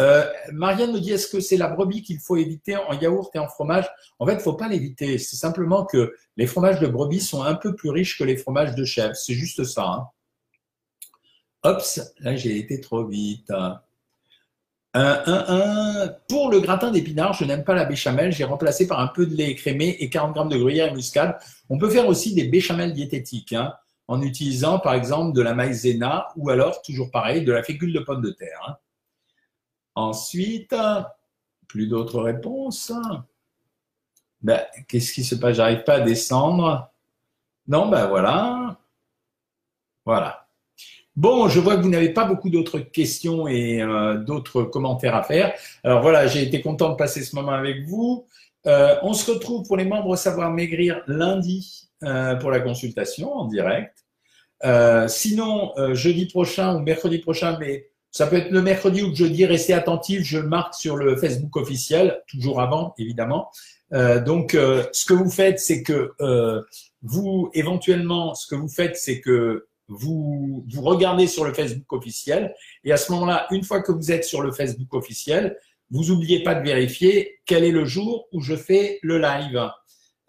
Euh, 0.00 0.26
Marianne 0.52 0.92
me 0.92 1.00
dit 1.00 1.12
est-ce 1.12 1.28
que 1.28 1.40
c'est 1.40 1.56
la 1.56 1.68
brebis 1.68 2.02
qu'il 2.02 2.18
faut 2.18 2.36
éviter 2.36 2.76
en 2.76 2.92
yaourt 2.92 3.34
et 3.34 3.38
en 3.38 3.48
fromage? 3.48 3.88
En 4.18 4.26
fait, 4.26 4.34
il 4.34 4.40
faut 4.40 4.54
pas 4.54 4.68
l'éviter. 4.68 5.18
C'est 5.18 5.36
simplement 5.36 5.86
que 5.86 6.14
les 6.36 6.46
fromages 6.46 6.80
de 6.80 6.86
brebis 6.86 7.20
sont 7.20 7.42
un 7.42 7.54
peu 7.54 7.74
plus 7.74 7.90
riches 7.90 8.18
que 8.18 8.24
les 8.24 8.36
fromages 8.36 8.74
de 8.74 8.84
chèvre. 8.84 9.14
C'est 9.16 9.34
juste 9.34 9.64
ça. 9.64 9.84
Hein. 9.84 10.06
Oups, 11.66 12.14
là 12.20 12.36
j'ai 12.36 12.58
été 12.58 12.80
trop 12.80 13.04
vite. 13.04 13.52
Pour 16.28 16.50
le 16.50 16.60
gratin 16.60 16.90
d'épinards, 16.90 17.34
je 17.34 17.44
n'aime 17.44 17.64
pas 17.64 17.74
la 17.74 17.84
béchamel. 17.84 18.32
J'ai 18.32 18.44
remplacé 18.44 18.86
par 18.86 19.00
un 19.00 19.08
peu 19.08 19.26
de 19.26 19.34
lait 19.34 19.50
écrémé 19.50 19.96
et 20.00 20.08
40 20.08 20.32
grammes 20.32 20.48
de 20.48 20.56
gruyère 20.56 20.90
et 20.90 20.94
muscade. 20.94 21.36
On 21.68 21.76
peut 21.76 21.90
faire 21.90 22.08
aussi 22.08 22.34
des 22.34 22.44
béchamels 22.44 22.94
diététiques 22.94 23.52
hein, 23.52 23.74
en 24.08 24.22
utilisant 24.22 24.78
par 24.78 24.94
exemple 24.94 25.36
de 25.36 25.42
la 25.42 25.54
maïzena 25.54 26.28
ou 26.36 26.48
alors, 26.48 26.80
toujours 26.80 27.10
pareil, 27.10 27.44
de 27.44 27.52
la 27.52 27.62
fécule 27.62 27.92
de 27.92 28.00
pomme 28.00 28.22
de 28.22 28.30
terre. 28.30 28.58
Hein. 28.66 28.76
Ensuite, 29.96 30.74
plus 31.68 31.88
d'autres 31.88 32.22
réponses. 32.22 32.92
Ben, 34.40 34.62
Qu'est-ce 34.88 35.12
qui 35.12 35.24
se 35.24 35.34
passe? 35.34 35.56
J'arrive 35.56 35.84
pas 35.84 35.96
à 35.96 36.00
descendre. 36.00 36.90
Non, 37.66 37.88
ben 37.88 38.06
voilà. 38.06 38.78
Voilà. 40.06 40.45
Bon, 41.16 41.48
je 41.48 41.60
vois 41.60 41.76
que 41.78 41.80
vous 41.80 41.88
n'avez 41.88 42.10
pas 42.10 42.26
beaucoup 42.26 42.50
d'autres 42.50 42.78
questions 42.78 43.48
et 43.48 43.80
euh, 43.80 44.18
d'autres 44.18 44.64
commentaires 44.64 45.14
à 45.14 45.22
faire. 45.22 45.54
Alors 45.82 46.02
voilà, 46.02 46.26
j'ai 46.26 46.42
été 46.42 46.60
content 46.60 46.90
de 46.90 46.94
passer 46.94 47.22
ce 47.22 47.34
moment 47.34 47.52
avec 47.52 47.86
vous. 47.86 48.26
Euh, 48.66 48.96
on 49.02 49.14
se 49.14 49.30
retrouve 49.30 49.66
pour 49.66 49.78
les 49.78 49.86
membres 49.86 50.14
Savoir 50.16 50.52
Maigrir 50.52 51.00
lundi 51.06 51.88
euh, 52.04 52.36
pour 52.36 52.50
la 52.50 52.60
consultation 52.60 53.32
en 53.32 53.46
direct. 53.46 54.04
sinon, 55.08 55.72
jeudi 55.94 56.26
prochain 56.26 56.76
ou 56.76 56.80
mercredi 56.80 57.18
prochain, 57.18 57.56
mais 57.58 57.88
ça 58.10 58.26
peut 58.26 58.36
être 58.36 58.50
le 58.50 58.60
mercredi 58.60 59.02
ou 59.02 59.08
le 59.08 59.14
jeudi, 59.14 59.46
restez 59.46 59.72
attentifs, 59.72 60.22
je 60.22 60.38
marque 60.38 60.74
sur 60.74 60.96
le 60.96 61.16
Facebook 61.16 61.56
officiel, 61.56 62.22
toujours 62.28 62.60
avant, 62.60 62.94
évidemment. 62.98 63.50
donc, 63.90 64.52
ce 64.52 65.04
que 65.06 65.14
vous 65.14 65.30
faites, 65.30 65.60
c'est 65.60 65.82
que 65.82 66.12
vous, 67.02 67.50
éventuellement, 67.54 68.34
ce 68.34 68.46
que 68.46 68.54
vous 68.54 68.68
faites, 68.68 68.96
c'est 68.96 69.20
que 69.20 69.66
vous, 69.88 70.64
vous 70.68 70.82
regardez 70.82 71.26
sur 71.26 71.44
le 71.44 71.52
Facebook 71.52 71.92
officiel 71.92 72.54
et 72.84 72.92
à 72.92 72.96
ce 72.96 73.12
moment-là, 73.12 73.46
une 73.50 73.62
fois 73.62 73.82
que 73.82 73.92
vous 73.92 74.10
êtes 74.10 74.24
sur 74.24 74.42
le 74.42 74.52
Facebook 74.52 74.92
officiel, 74.94 75.56
vous 75.90 76.04
n'oubliez 76.06 76.42
pas 76.42 76.54
de 76.54 76.64
vérifier 76.64 77.38
quel 77.46 77.64
est 77.64 77.70
le 77.70 77.84
jour 77.84 78.28
où 78.32 78.40
je 78.40 78.56
fais 78.56 78.98
le 79.02 79.18
live. 79.18 79.70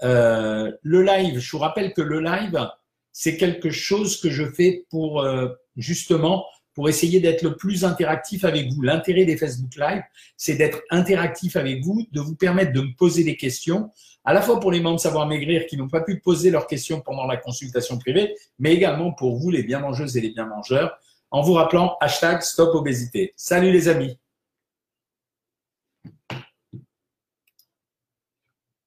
Euh, 0.03 0.71
le 0.83 1.01
live, 1.01 1.39
je 1.39 1.51
vous 1.51 1.57
rappelle 1.57 1.93
que 1.93 2.01
le 2.01 2.19
live, 2.19 2.69
c'est 3.11 3.37
quelque 3.37 3.71
chose 3.71 4.21
que 4.21 4.29
je 4.29 4.45
fais 4.51 4.85
pour 4.89 5.21
euh, 5.21 5.47
justement 5.75 6.45
pour 6.77 6.89
essayer 6.89 7.19
d'être 7.19 7.41
le 7.41 7.55
plus 7.55 7.83
interactif 7.83 8.45
avec 8.45 8.71
vous. 8.71 8.83
L'intérêt 8.83 9.25
des 9.25 9.35
Facebook 9.35 9.75
Live, 9.77 10.03
c'est 10.37 10.53
d'être 10.57 10.79
interactif 10.91 11.55
avec 11.55 11.83
vous, 11.83 12.05
de 12.11 12.21
vous 12.21 12.35
permettre 12.35 12.71
de 12.71 12.81
me 12.81 12.95
poser 12.95 13.23
des 13.23 13.35
questions, 13.35 13.89
à 14.23 14.31
la 14.31 14.43
fois 14.43 14.59
pour 14.59 14.71
les 14.71 14.79
membres 14.79 14.97
de 14.97 15.01
Savoir 15.01 15.25
Maigrir 15.25 15.65
qui 15.65 15.75
n'ont 15.75 15.87
pas 15.87 16.01
pu 16.01 16.19
poser 16.19 16.51
leurs 16.51 16.67
questions 16.67 17.01
pendant 17.01 17.25
la 17.25 17.37
consultation 17.37 17.97
privée, 17.97 18.35
mais 18.59 18.75
également 18.75 19.11
pour 19.11 19.37
vous, 19.37 19.49
les 19.49 19.63
bien 19.63 19.79
mangeuses 19.79 20.17
et 20.17 20.21
les 20.21 20.29
bien 20.29 20.45
mangeurs, 20.45 20.99
en 21.31 21.41
vous 21.41 21.53
rappelant 21.53 21.97
hashtag 21.99 22.43
stop 22.43 22.75
obésité. 22.75 23.33
Salut 23.35 23.71
les 23.71 23.87
amis! 23.87 24.19